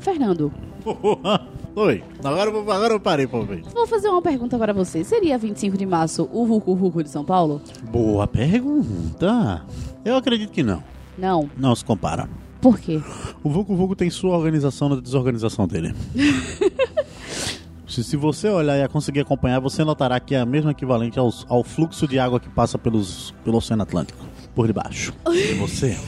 [0.00, 0.52] Fernando,
[1.76, 3.62] Oi, agora, eu- agora eu parei pra ver.
[3.72, 5.04] vou fazer uma pergunta para você.
[5.04, 7.60] Seria 25 de março o Vucu Vucu de São Paulo?
[7.90, 9.64] Boa pergunta.
[10.04, 10.82] Eu acredito que não.
[11.20, 11.50] Não.
[11.56, 12.28] Não se compara.
[12.60, 13.00] Por quê?
[13.42, 15.94] O Vucu Vucu tem sua organização na desorganização dele.
[17.86, 21.44] se, se você olhar e conseguir acompanhar, você notará que é a mesma equivalente aos-
[21.48, 25.12] ao, fluxo de água que passa pelos, pelo Oceano Atlântico, por debaixo.
[25.32, 25.98] E você?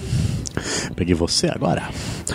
[0.94, 1.88] Peguei você agora.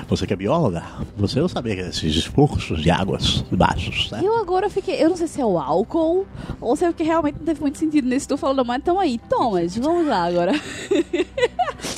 [0.08, 0.84] Você que é bióloga,
[1.16, 4.22] você não sabia que esses fluxos de águas baixos, né?
[4.24, 5.02] Eu agora fiquei.
[5.04, 6.26] Eu não sei se é o álcool
[6.60, 9.00] ou se é porque realmente não teve muito sentido nesse que tu falando, mas então
[9.00, 10.54] aí, Thomas, vamos lá agora.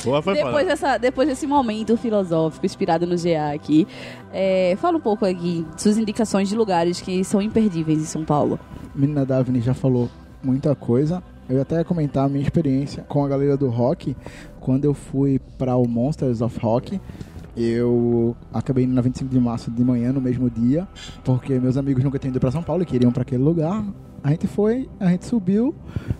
[0.04, 3.86] Boa, foi Depois, dessa, depois desse momento filosófico inspirado no GA aqui,
[4.32, 8.58] é, fala um pouco aqui suas indicações de lugares que são imperdíveis em São Paulo.
[8.94, 10.08] Menina Daphne já falou
[10.42, 11.22] muita coisa.
[11.48, 14.16] Eu ia até ia comentar a minha experiência com a galera do rock.
[14.60, 17.00] Quando eu fui para o Monsters of Rock,
[17.56, 20.86] eu acabei indo na 25 de março de manhã, no mesmo dia,
[21.24, 23.84] porque meus amigos nunca tinham ido para São Paulo e queriam para aquele lugar.
[24.22, 25.74] A gente foi, a gente subiu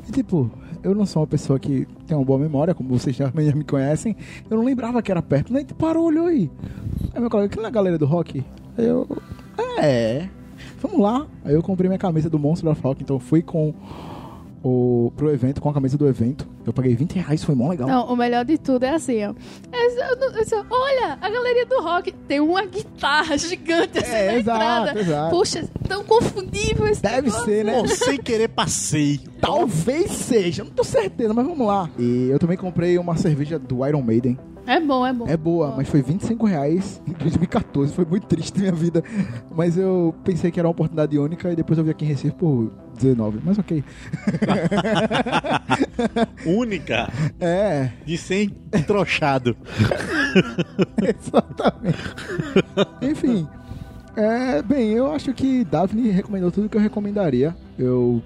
[0.09, 0.51] e tipo,
[0.83, 4.17] eu não sou uma pessoa que tem uma boa memória, como vocês já me conhecem.
[4.49, 6.51] Eu não lembrava que era perto, nem parou, olhou aí.
[7.15, 8.45] Aí meu colega, aquilo não é a galera do rock?
[8.77, 9.07] Aí eu,
[9.79, 10.29] é,
[10.81, 11.27] vamos lá.
[11.45, 13.75] Aí eu comprei minha camisa do Monster of Rock, então fui com
[14.63, 16.47] o, pro evento, com a camisa do evento.
[16.67, 17.89] Eu paguei 20 reais, foi mó legal.
[17.89, 19.33] Não, o melhor de tudo é assim, ó.
[19.73, 25.01] É, olha, a galeria do rock tem uma guitarra gigante assim É, na exato, entrada.
[25.01, 25.37] exato.
[25.37, 27.45] Puxa, tão confundível esse Deve negócio.
[27.45, 27.81] ser, né?
[27.81, 29.21] Pô, sem querer passei.
[29.41, 31.89] Talvez seja, não tô certeza, mas vamos lá.
[31.99, 34.39] E eu também comprei uma cerveja do Iron Maiden.
[34.71, 35.27] É bom, é bom.
[35.27, 37.93] É boa, mas foi 25 reais em 2014.
[37.93, 39.03] Foi muito triste na minha vida.
[39.51, 42.37] Mas eu pensei que era uma oportunidade única e depois eu vi aqui em Recife
[42.37, 43.41] por 19.
[43.45, 43.83] Mas ok.
[46.47, 47.11] Única
[47.41, 48.49] É, de 100
[48.87, 49.57] trochado.
[51.03, 51.99] exatamente.
[53.03, 53.49] Enfim.
[54.15, 57.57] É, bem, eu acho que Daphne recomendou tudo que eu recomendaria.
[57.77, 58.23] Eu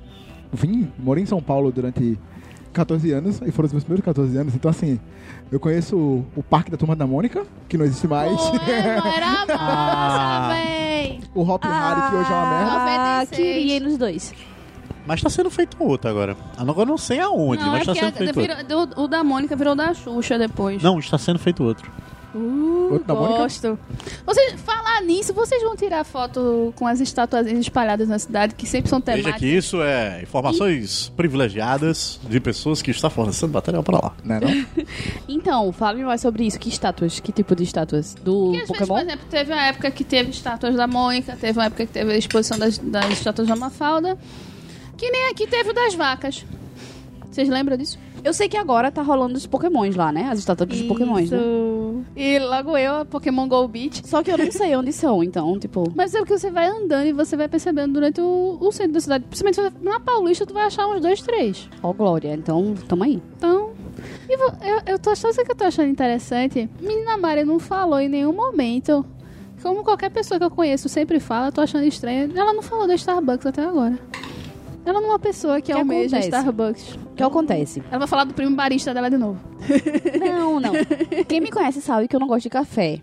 [0.53, 2.18] vim, morei em São Paulo durante
[2.74, 5.00] 14 anos, e foram os meus primeiros 14 anos, então assim,
[5.50, 8.36] eu conheço o, o Parque da Turma da Mônica, que não existe mais.
[8.36, 10.48] Pô, é, era massa, Ah.
[10.52, 11.20] véi.
[11.34, 12.70] o Hop Harry, que hoje é uma merda.
[12.72, 13.36] Ah, 96.
[13.40, 14.34] queria ir nos dois.
[15.06, 16.34] Mas tá sendo feito outro agora.
[16.56, 19.02] Agora eu não sei aonde, Não, mas é tá sendo feito vira- outro.
[19.02, 20.82] o da Mônica virou da Xuxa depois.
[20.82, 21.90] Não, está sendo feito outro.
[22.35, 23.39] Uh, Outro da Mônica?
[23.39, 23.78] gosto.
[24.26, 28.89] Vocês, falar nisso, vocês vão tirar foto com as estátuas espalhadas na cidade, que sempre
[28.91, 29.41] são Veja temáticas.
[29.41, 34.12] que isso é informações privilegiadas de pessoas que estão fornecendo material pra lá.
[34.24, 34.85] Né, não?
[35.28, 36.59] Então, fale mais sobre isso.
[36.59, 37.20] Que estátuas?
[37.20, 38.14] Que tipo de estátuas?
[38.14, 38.95] Do Porque, às vezes, Pokémon?
[38.99, 42.12] por exemplo, teve uma época que teve estátuas da Mônica, teve uma época que teve
[42.12, 44.18] a exposição das, das estátuas da Mafalda,
[44.97, 46.45] que nem aqui teve o das vacas.
[47.35, 47.99] Vocês lembram disso?
[48.22, 50.28] Eu sei que agora tá rolando os Pokémons lá, né?
[50.30, 51.39] As estátuas dos Pokémons, né?
[52.14, 54.03] E logo eu, a Pokémon Go Beach.
[54.07, 55.85] Só que eu não sei onde são, então, tipo...
[55.97, 59.01] Mas é porque você vai andando e você vai percebendo durante o, o centro da
[59.01, 59.24] cidade.
[59.24, 61.68] Principalmente na Paulista, tu vai achar uns dois, três.
[61.82, 62.32] Ó, Glória.
[62.35, 63.20] Então, tamo aí.
[63.37, 63.70] Então.
[64.28, 66.70] E vo- eu, eu tô achando, sabe que eu tô achando interessante?
[66.80, 69.05] Menina Mari não falou em nenhum momento.
[69.61, 72.30] Como qualquer pessoa que eu conheço sempre fala, eu tô achando estranho.
[72.37, 73.99] Ela não falou da Starbucks até agora.
[74.85, 76.28] Ela não é uma pessoa que, Que almeja acontece?
[76.28, 76.95] Starbucks.
[76.95, 77.82] O que acontece?
[77.91, 79.41] Ela vai falar do primo barista dela de novo.
[80.20, 80.72] Não, não.
[81.26, 83.01] Quem me conhece sabe que eu não gosto de café.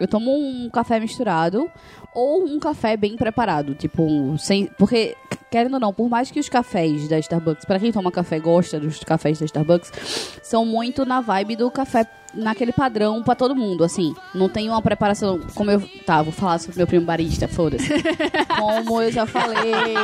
[0.00, 1.70] Eu tomo um café misturado
[2.14, 5.16] ou um café bem preparado, tipo, sem, porque
[5.50, 8.78] querendo ou não, por mais que os cafés da Starbucks, pra quem toma café gosta
[8.78, 13.82] dos cafés da Starbucks, são muito na vibe do café naquele padrão pra todo mundo,
[13.82, 14.14] assim.
[14.34, 17.88] Não tem uma preparação como eu, tá, vou falar sobre meu primo barista, foda-se.
[18.58, 19.94] Como eu já falei,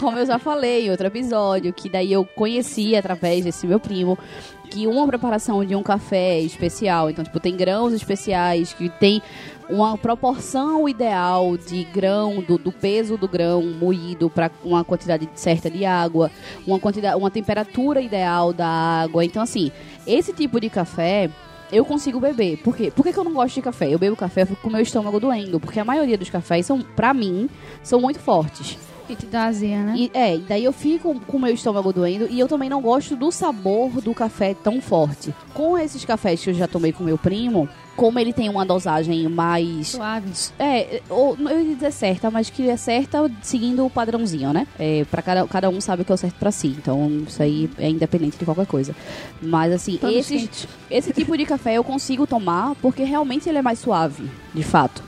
[0.00, 4.16] como eu já falei em outro episódio, que daí eu conheci através desse meu primo
[4.76, 9.22] que uma preparação de um café especial, então tipo tem grãos especiais que tem
[9.70, 15.70] uma proporção ideal de grão do, do peso do grão moído para uma quantidade certa
[15.70, 16.30] de água,
[16.66, 19.24] uma quantidade, uma temperatura ideal da água.
[19.24, 19.72] Então assim,
[20.06, 21.30] esse tipo de café
[21.72, 22.58] eu consigo beber.
[22.58, 22.92] Por quê?
[22.94, 23.88] Por que, que eu não gosto de café?
[23.88, 27.14] Eu bebo café com o meu estômago doendo, porque a maioria dos cafés são, pra
[27.14, 27.48] mim,
[27.82, 28.78] são muito fortes.
[29.08, 29.94] E te dá azia, né?
[29.96, 33.14] E, é, daí eu fico com o meu estômago doendo e eu também não gosto
[33.14, 35.34] do sabor do café tão forte.
[35.54, 39.26] Com esses cafés que eu já tomei com meu primo, como ele tem uma dosagem
[39.28, 39.88] mais.
[39.88, 40.30] Suave.
[40.58, 44.66] É, ou, eu ia dizer certa, mas que é certa seguindo o padrãozinho, né?
[44.78, 46.68] É, pra cada, cada um sabe o que é o certo pra si.
[46.68, 48.94] Então, isso aí é independente de qualquer coisa.
[49.40, 53.78] Mas, assim, esses, esse tipo de café eu consigo tomar porque realmente ele é mais
[53.78, 55.02] suave, de fato.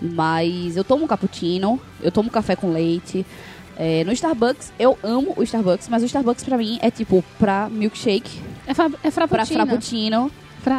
[0.00, 3.24] Mas eu tomo cappuccino, eu tomo café com leite.
[3.78, 7.68] É, no Starbucks, eu amo o Starbucks, mas o Starbucks pra mim é tipo pra
[7.68, 10.30] milkshake, É, fra é pra frappuccino.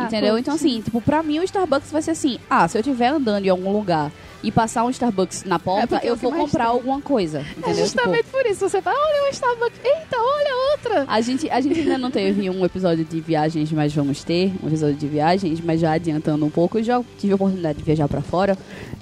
[0.06, 0.38] Entendeu?
[0.38, 3.46] Então assim, tipo, pra mim o Starbucks vai ser assim, ah, se eu estiver andando
[3.46, 4.12] em algum lugar
[4.44, 6.74] e passar um Starbucks na porta, porque é eu vou comprar tem.
[6.74, 7.76] alguma coisa, É entendeu?
[7.86, 8.70] justamente Tipo, por isso.
[8.70, 9.80] Você fala, olha o Starbucks.
[9.84, 11.06] Eita, olha outra.
[11.08, 14.68] a gente, a gente ainda não teve um episódio de viagens, mas vamos ter um
[14.68, 18.08] episódio de viagens, mas já adiantando um pouco, eu já tive a oportunidade de viajar
[18.08, 18.56] pra fora.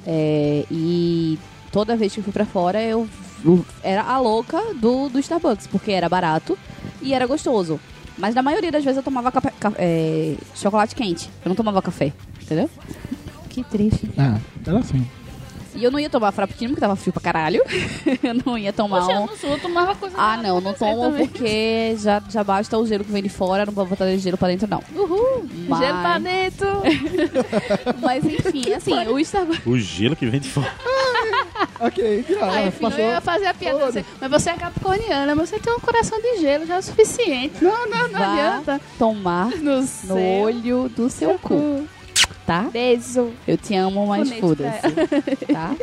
[0.07, 1.37] é, e
[1.71, 3.07] toda vez que eu fui pra fora, eu
[3.43, 6.57] eu era a louca do, do Starbucks, porque era barato
[7.01, 7.79] e era gostoso.
[8.17, 11.29] Mas na maioria das vezes eu tomava cafe- ca- é, chocolate quente.
[11.43, 12.69] Eu não tomava café, entendeu?
[13.49, 14.09] Que triste.
[14.17, 15.05] Ah, era assim.
[15.75, 17.61] E eu não ia tomar frappuccino porque tava frio pra caralho.
[18.23, 19.21] eu não ia tomar Poxa, um.
[19.21, 21.27] eu não sou, eu tomava coisa Ah, não, não tomo também.
[21.27, 24.47] porque já, já basta o gelo que vem de fora, não vou botar gelo pra
[24.47, 24.81] dentro, não.
[24.95, 26.67] Uhul, Mas- gelo pra dentro.
[28.01, 29.65] Mas enfim, assim, o Starbucks.
[29.65, 30.71] O gelo que vem de fora.
[31.79, 32.99] Ok, já, Aí, filho, passou.
[33.03, 33.79] eu ia fazer a piada.
[33.91, 37.61] Você, mas você é capricorniana, você tem um coração de gelo, já é o suficiente.
[37.61, 38.81] Não, não, não Vá adianta.
[38.97, 41.85] tomar No, no olho do seu cu,
[42.45, 42.69] tá?
[42.71, 43.31] Beijo.
[43.47, 45.45] Eu te amo, mas foda-se.
[45.51, 45.75] Tá?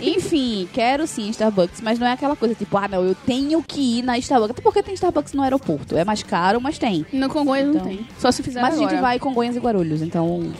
[0.00, 3.98] Enfim, quero sim Starbucks, mas não é aquela coisa tipo, ah, não, eu tenho que
[3.98, 4.50] ir na Starbucks.
[4.52, 5.96] Até porque tem Starbucks no aeroporto.
[5.96, 7.04] É mais caro, mas tem.
[7.12, 7.82] No Congonhas Então.
[7.84, 8.06] não tem.
[8.18, 8.90] Só se fizer mas a agora.
[8.90, 10.52] gente vai Congonhas e Guarulhos, então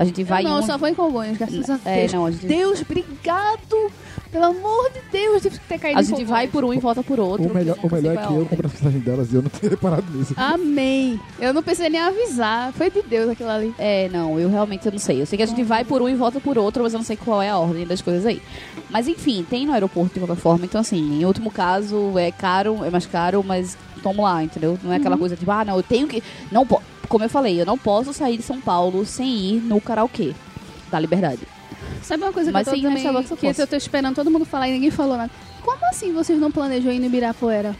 [0.00, 0.62] a gente vai eu não, um...
[0.62, 1.84] só vou em Congonhas, graças a Deus.
[1.84, 3.92] É, não, a gente, Deus, obrigado.
[4.32, 7.20] Pelo amor de Deus, de ter caído a gente vai por um e volta por
[7.20, 7.50] outro.
[7.50, 8.46] O melhor, o melhor é que a eu ordem.
[8.46, 10.32] compro as passagens delas e eu não tinha reparado nisso.
[10.38, 11.20] Amém.
[11.38, 12.72] Eu não precisei nem avisar.
[12.72, 13.74] Foi de Deus aquilo ali.
[13.76, 15.20] É, não, eu realmente eu não sei.
[15.20, 17.04] Eu sei que a gente vai por um e volta por outro, mas eu não
[17.04, 18.40] sei qual é a ordem das coisas aí.
[18.88, 20.64] Mas enfim, tem no aeroporto de qualquer forma.
[20.64, 24.78] Então, assim, em último caso, é caro, é mais caro, mas tomo lá, entendeu?
[24.82, 26.22] Não é aquela coisa tipo, ah, não, eu tenho que.
[26.50, 26.80] Não po...
[27.10, 30.32] Como eu falei, eu não posso sair de São Paulo sem ir no karaokê
[30.92, 31.40] da Liberdade.
[32.02, 34.44] Sabe uma coisa Mas que eu tô também, eu que eu tô esperando todo mundo
[34.44, 35.30] falar e ninguém falou nada.
[35.60, 37.74] Como assim vocês não planejam ir no Ibirapuera?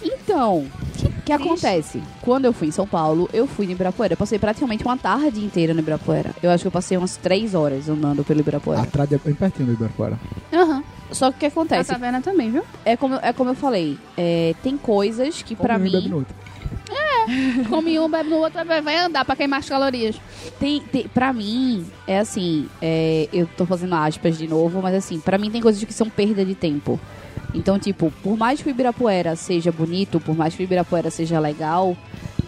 [0.00, 2.00] Então, o que, que acontece?
[2.22, 4.12] Quando eu fui em São Paulo, eu fui no Ibirapuera.
[4.12, 6.32] Eu passei praticamente uma tarde inteira no Ibirapuera.
[6.40, 8.82] Eu acho que eu passei umas três horas andando pelo Ibirapuera.
[8.82, 10.16] Atrás é bem pertinho do Ibirapuera.
[10.52, 10.84] Aham.
[11.10, 11.90] Só que o que A acontece?
[11.90, 12.62] taverna também, viu?
[12.84, 16.12] É como, é como eu falei, é, tem coisas que bebe mim.
[16.12, 16.34] outro.
[17.68, 20.16] Come um, bebe no outro, vai andar pra queimar as calorias.
[20.58, 25.20] Tem, tem, pra mim, é assim, é, eu tô fazendo aspas de novo, mas assim,
[25.20, 26.98] pra mim tem coisas que são perda de tempo.
[27.54, 31.38] Então, tipo, por mais que o Ibirapuera seja bonito, por mais que o Ibirapuera seja
[31.38, 31.96] legal,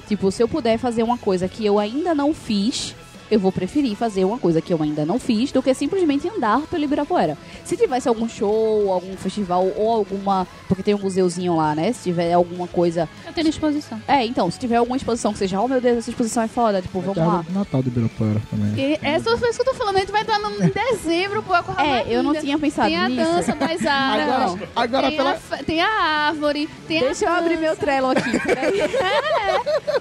[0.06, 2.94] tipo, se eu puder fazer uma coisa que eu ainda não fiz,
[3.30, 6.60] eu vou preferir fazer uma coisa que eu ainda não fiz do que simplesmente andar
[6.62, 7.36] pelo Ibirapuera.
[7.64, 10.46] Se tivesse algum show, algum festival ou alguma.
[10.68, 11.92] Porque tem um museuzinho lá, né?
[11.92, 13.08] Se tiver alguma coisa.
[13.26, 14.00] Eu tenho exposição.
[14.08, 16.80] É, então, se tiver alguma exposição que seja, oh meu Deus, essa exposição é foda,
[16.82, 17.44] tipo, vamos a lá.
[17.50, 18.74] Natal do Ibirapuera também.
[18.76, 19.96] E essa foi isso que eu tô falando.
[19.96, 22.88] A gente vai entrar no, em dezembro, pô, a coisa É, eu não tinha pensado
[22.88, 23.22] Tem a nisso.
[23.22, 24.28] dança das aras.
[24.30, 25.32] Agora, agora tem, pela...
[25.50, 27.60] a, tem a árvore, tem Deixa eu a abrir dança.
[27.66, 28.38] meu trelo aqui.
[28.40, 28.80] peraí.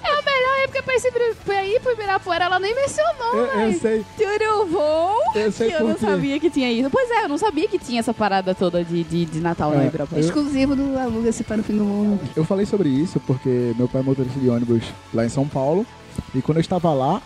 [0.01, 1.11] É a melhor época pra, esse,
[1.45, 2.45] pra ir pro Ibirapuera.
[2.45, 3.80] Ela nem mencionou, Eu, eu velho.
[3.80, 4.05] sei,
[4.72, 5.13] bom?
[5.36, 6.05] eu sei Que eu não quê.
[6.05, 6.89] sabia que tinha isso.
[6.89, 9.82] Pois é, eu não sabia que tinha essa parada toda de, de, de Natal no
[9.82, 10.24] É, Ibirapuera.
[10.24, 12.20] Exclusivo do Aluga-se para o Fim do Mundo.
[12.36, 15.86] Eu falei sobre isso porque meu pai é motorista de ônibus lá em São Paulo.
[16.34, 17.22] E quando eu estava lá,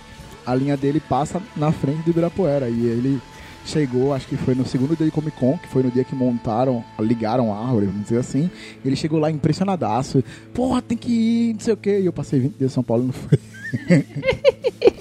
[0.45, 2.69] a linha dele passa na frente do Ibirapuera.
[2.69, 3.21] E ele
[3.65, 6.13] chegou, acho que foi no segundo dia de Comic Con, que foi no dia que
[6.13, 8.49] montaram, ligaram a árvore, vamos dizer assim.
[8.83, 10.21] Ele chegou lá impressionadaço.
[10.53, 11.99] Porra, tem que ir, não sei o quê.
[12.01, 13.39] E eu passei 20 dias em São Paulo e não fui.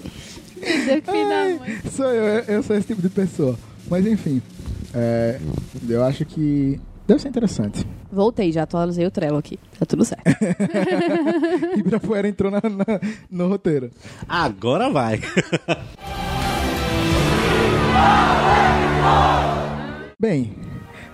[1.59, 1.79] Mãe.
[1.91, 3.57] Sou eu, eu- sou esse tipo de pessoa.
[3.91, 4.41] Mas enfim,
[4.95, 5.39] é,
[5.89, 7.87] eu acho que deve ser interessante.
[8.11, 9.59] Voltei, já atualizei o trelo aqui.
[9.79, 10.23] Tá tudo certo.
[11.79, 13.91] Ibirapuera entrou na- na- no roteiro.
[14.29, 15.21] Agora vai.
[20.19, 20.55] Bem,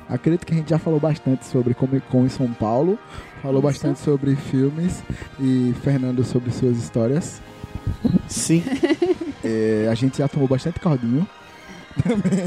[0.08, 2.98] acredito que a gente já falou bastante sobre Comic Con em São Paulo,
[3.42, 5.02] falou bastante sobre filmes
[5.40, 7.40] e Fernando sobre suas histórias.
[8.28, 8.62] Sim.
[9.48, 11.26] É, a gente já tomou bastante caldinho.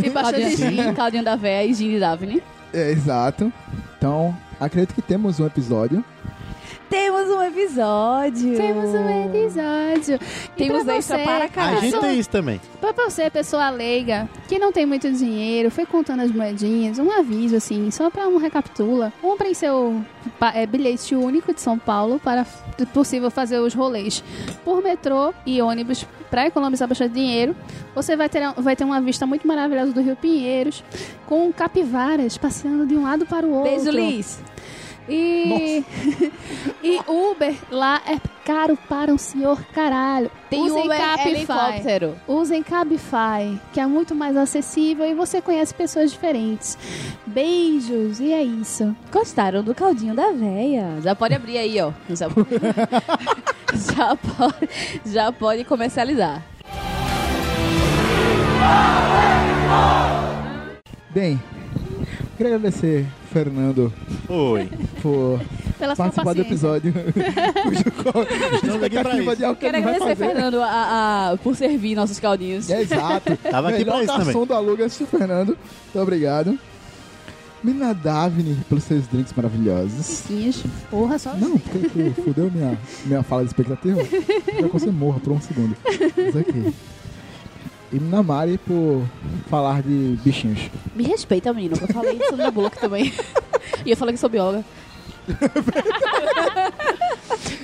[0.06, 0.94] E bastante gin.
[0.94, 2.44] Caldinho da Véia e Gin de Daphne.
[2.72, 3.52] É, exato.
[3.98, 6.06] Então, acredito que temos um episódio.
[6.92, 8.58] Temos um episódio.
[8.58, 10.20] Temos um episódio.
[10.58, 11.72] E Temos pra extra você, para A cá.
[11.76, 12.62] gente pessoa- tem isso também.
[12.82, 17.56] Pra você, pessoa leiga, que não tem muito dinheiro, foi contando as moedinhas, um aviso,
[17.56, 19.14] assim, só pra um recapitula.
[19.22, 20.02] Comprem seu
[20.54, 22.44] é, bilhete único de São Paulo para,
[22.78, 24.22] se possível, fazer os rolês
[24.66, 27.56] por metrô e ônibus pra economizar bastante dinheiro.
[27.96, 30.84] Você vai ter, vai ter uma vista muito maravilhosa do Rio Pinheiros,
[31.26, 33.72] com capivaras passeando de um lado para o outro.
[33.72, 34.40] Beijo, Liz.
[35.10, 35.84] E,
[36.84, 40.30] e Uber lá é caro para um senhor caralho.
[40.50, 42.16] Tem Usem Uber Cabify.
[42.28, 46.78] Usem Cabify, que é muito mais acessível e você conhece pessoas diferentes.
[47.26, 48.96] Beijos, e é isso.
[49.12, 51.00] Gostaram do caldinho da véia?
[51.02, 51.92] Já pode abrir aí, ó.
[52.10, 52.28] Já,
[53.74, 54.70] já, pode,
[55.06, 56.44] já pode comercializar.
[61.10, 61.42] Bem,
[62.42, 63.94] queria agradecer, Fernando,
[64.28, 64.70] Oi.
[65.02, 65.40] por
[65.78, 66.94] Pela sua participar do episódio.
[68.56, 69.36] Estamos aqui pra isso.
[69.56, 70.16] que Quero agradecer, fazer.
[70.16, 72.70] Fernando, a, a- por servir nossos caldinhos.
[72.70, 73.38] É, exato.
[73.50, 74.46] Tava aqui Melhor pra isso também.
[74.48, 75.48] do Alugas, Fernando.
[75.50, 76.58] Muito obrigado.
[77.64, 80.04] Mina Davine, pelos seus drinks maravilhosos.
[80.04, 80.52] Sim,
[80.90, 81.36] Porra, só.
[81.36, 82.76] Não, porque tu fudeu minha,
[83.06, 84.02] minha fala de expectativa.
[84.46, 85.76] Quero que você morra por um segundo.
[86.28, 86.74] Isso aqui.
[87.94, 89.04] E Mina Mari por
[89.50, 90.60] falar de bichinhos.
[90.96, 93.14] Me respeita, menino, eu falei isso na boca também.
[93.86, 94.64] e eu falei que sou bióloga.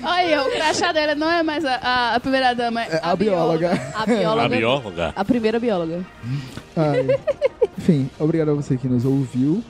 [0.03, 3.15] Olha, o crachá dela não é mais a, a- a primeira dama, é É a
[3.15, 3.71] bióloga.
[3.95, 4.45] A bióloga.
[4.45, 5.13] A bióloga.
[5.15, 6.05] A primeira bióloga.
[6.75, 7.19] Ai.
[7.77, 9.63] Enfim, obrigado a você que nos ouviu.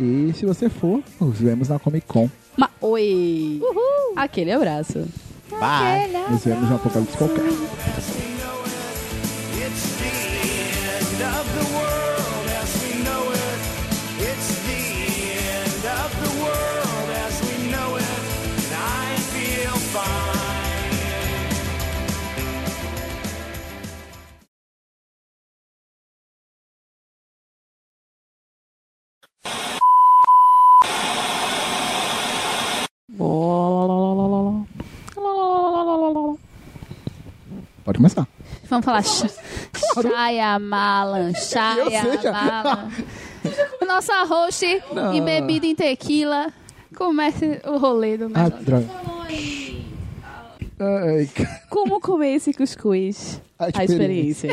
[0.00, 2.28] E se você for, nos vemos na Comic Con.
[2.56, 3.60] Ma Oi!
[3.62, 4.14] Uhul!
[4.16, 5.06] Aquele abraço.
[5.50, 6.10] Bye.
[6.30, 7.42] Nos vemos no Apocalipse qualquer.
[38.02, 38.26] Começar.
[38.68, 39.02] Vamos falar.
[40.26, 42.18] Shyamalan, sei já.
[42.20, 42.90] Shyamalan.
[43.86, 46.52] Nossa host e bebida em tequila.
[46.96, 48.86] Comece o rolê do Ah, droga.
[50.78, 51.60] Cara.
[51.70, 53.40] Como comer esse cuscuz?
[53.56, 54.50] A A experiência.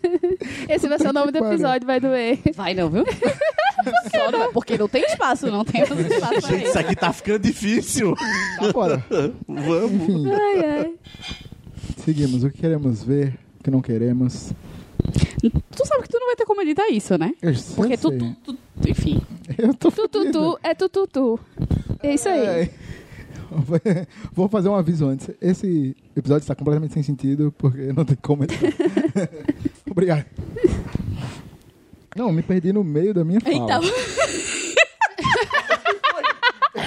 [0.66, 2.38] Esse vai ser o nome do episódio, vai doer.
[2.54, 3.04] Vai não, viu?
[4.10, 8.14] Só não, porque não tem espaço, não tem espaço Gente, isso aqui tá ficando difícil.
[8.72, 9.04] Fora.
[9.46, 10.26] Vamos.
[10.32, 10.94] Ai, ai.
[12.08, 12.42] Seguimos.
[12.42, 14.52] O que queremos ver, o que não queremos.
[15.42, 17.32] Tu sabe que tu não vai ter como editar isso, né?
[17.42, 19.20] Eu Porque tu, tu, tu- Enfim.
[19.56, 21.38] Eu tô Tututu é tututu.
[22.02, 22.70] É isso aí.
[24.32, 25.30] Vou fazer um aviso antes.
[25.40, 28.72] Esse episódio está completamente sem sentido, porque não tem como editar.
[29.90, 30.24] Obrigado.
[32.16, 33.54] Não, me perdi no meio da minha fala.
[33.54, 33.80] Então,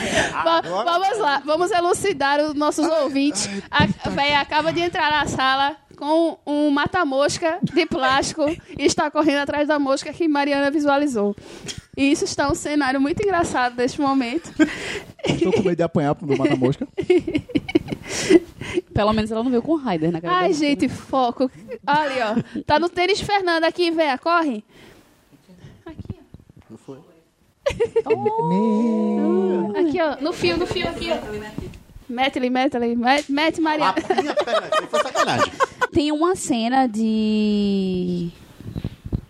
[0.43, 3.49] Va- vamos lá, vamos elucidar os nossos ouvintes.
[3.70, 8.45] A véia acaba de entrar na sala com um mata-mosca de plástico
[8.78, 11.36] e está correndo atrás da mosca que Mariana visualizou.
[11.95, 14.52] E isso está um cenário muito engraçado neste momento.
[15.26, 16.88] Estou com medo de apanhar pro mata-mosca.
[18.93, 20.54] pelo menos ela não veio com Raider na cara Ai, dela.
[20.54, 21.52] gente, foco.
[21.86, 22.62] Ali, ó.
[22.66, 24.18] Tá no tênis Fernanda aqui, véia.
[24.18, 24.64] Corre.
[28.47, 30.18] Me- Aqui, ó.
[30.22, 31.18] No fio, no fio, aqui, ó.
[32.09, 32.39] Mete
[33.62, 33.95] Mariana.
[34.22, 35.51] Minha perna, isso aí foi sacanagem.
[35.93, 38.30] Tem uma cena de.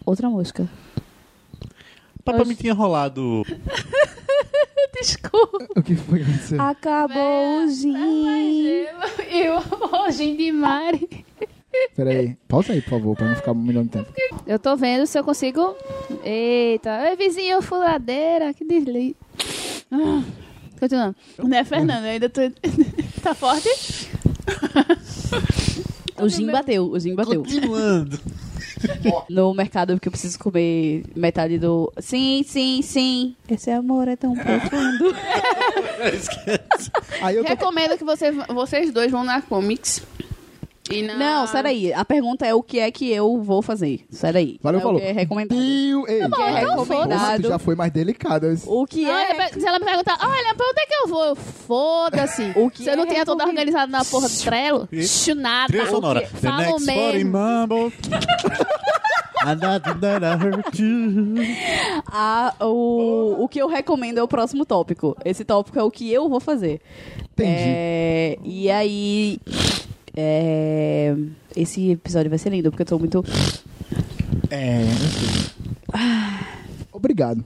[0.05, 0.67] Outra música.
[2.23, 3.43] Papai me tinha rolado.
[4.99, 5.67] Desculpa.
[5.75, 6.61] O que foi que aconteceu?
[6.61, 7.93] Acabou o gin.
[9.31, 11.25] E o rojinho de Mari.
[11.95, 14.13] Peraí, pausa aí, por favor, pra não ficar um milhão de tempo.
[14.45, 15.75] Eu tô vendo se eu consigo.
[16.23, 19.15] Eita, oi vizinho furadeira, que deslize.
[19.91, 20.23] Ah,
[20.81, 21.15] Continuando.
[21.37, 22.41] Não é Fernanda, eu ainda tô.
[23.21, 23.69] tá forte?
[26.19, 27.43] O gin bateu, o gin bateu.
[27.43, 28.19] Continuando.
[29.29, 31.93] No mercado, porque eu preciso comer metade do.
[31.99, 33.35] Sim, sim, sim.
[33.47, 35.15] Esse amor é tão profundo.
[37.21, 40.01] Aí eu tô Recomendo que você, vocês dois vão na Comics.
[40.91, 41.15] E na...
[41.15, 41.93] Não, sai daí.
[41.93, 44.01] A pergunta é o que é que eu vou fazer.
[44.09, 44.59] Sai daí.
[44.61, 44.97] Valeu, é falou.
[44.97, 45.57] O que é recomendado.
[45.59, 47.41] Dio, ei, bom, ai, então porra, foda-se.
[47.41, 48.53] tu já foi mais delicada.
[48.65, 49.31] O que Não, é.
[49.31, 51.23] ela- se ela me perguntar, olha, pra onde é que eu vou?
[51.25, 52.51] Eu, Foda-se.
[52.55, 53.47] O que Você não é tinha tudo recomendado?
[53.49, 54.89] organizado na porra do Trello?
[55.37, 55.67] Nada.
[55.67, 56.21] Trilha sonora.
[56.21, 57.37] The Falo next mesmo.
[57.37, 57.93] mumble.
[62.07, 65.15] Ah, o, o que eu recomendo é o próximo tópico.
[65.25, 66.79] Esse tópico é o que eu vou fazer.
[67.33, 67.49] Entendi.
[67.65, 69.39] É, e aí.
[70.15, 71.15] É,
[71.55, 73.23] esse episódio vai ser lindo, porque eu tô muito.
[74.49, 75.51] É, sei.
[76.91, 77.43] Obrigado.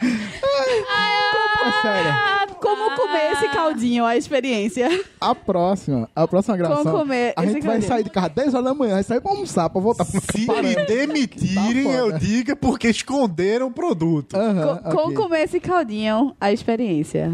[0.00, 2.10] Como é sério?
[2.10, 4.88] Ah, Como comer esse caldinho, a experiência.
[5.20, 7.88] A próxima, a próxima gravação, comer a gente vai caldinho.
[7.88, 10.46] sair de casa 10 horas da manhã, vai sair pra almoçar, pra voltar pra Se
[10.46, 11.96] me demitirem, Tá foda.
[11.98, 14.34] eu diga porque esconderam o produto.
[14.36, 15.14] Aham, Co- Como ok.
[15.16, 17.32] comer esse caldinho, a experiência.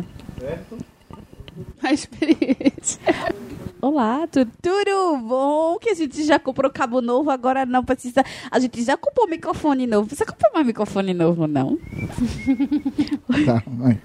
[1.84, 3.00] A experiência.
[3.80, 5.78] Olá, tu- tudo bom?
[5.78, 8.22] Que a gente já comprou cabo novo, agora não precisa.
[8.50, 10.14] A gente já comprou microfone novo.
[10.14, 11.78] Você comprou mais microfone novo, não?
[13.46, 13.98] Tá, vai.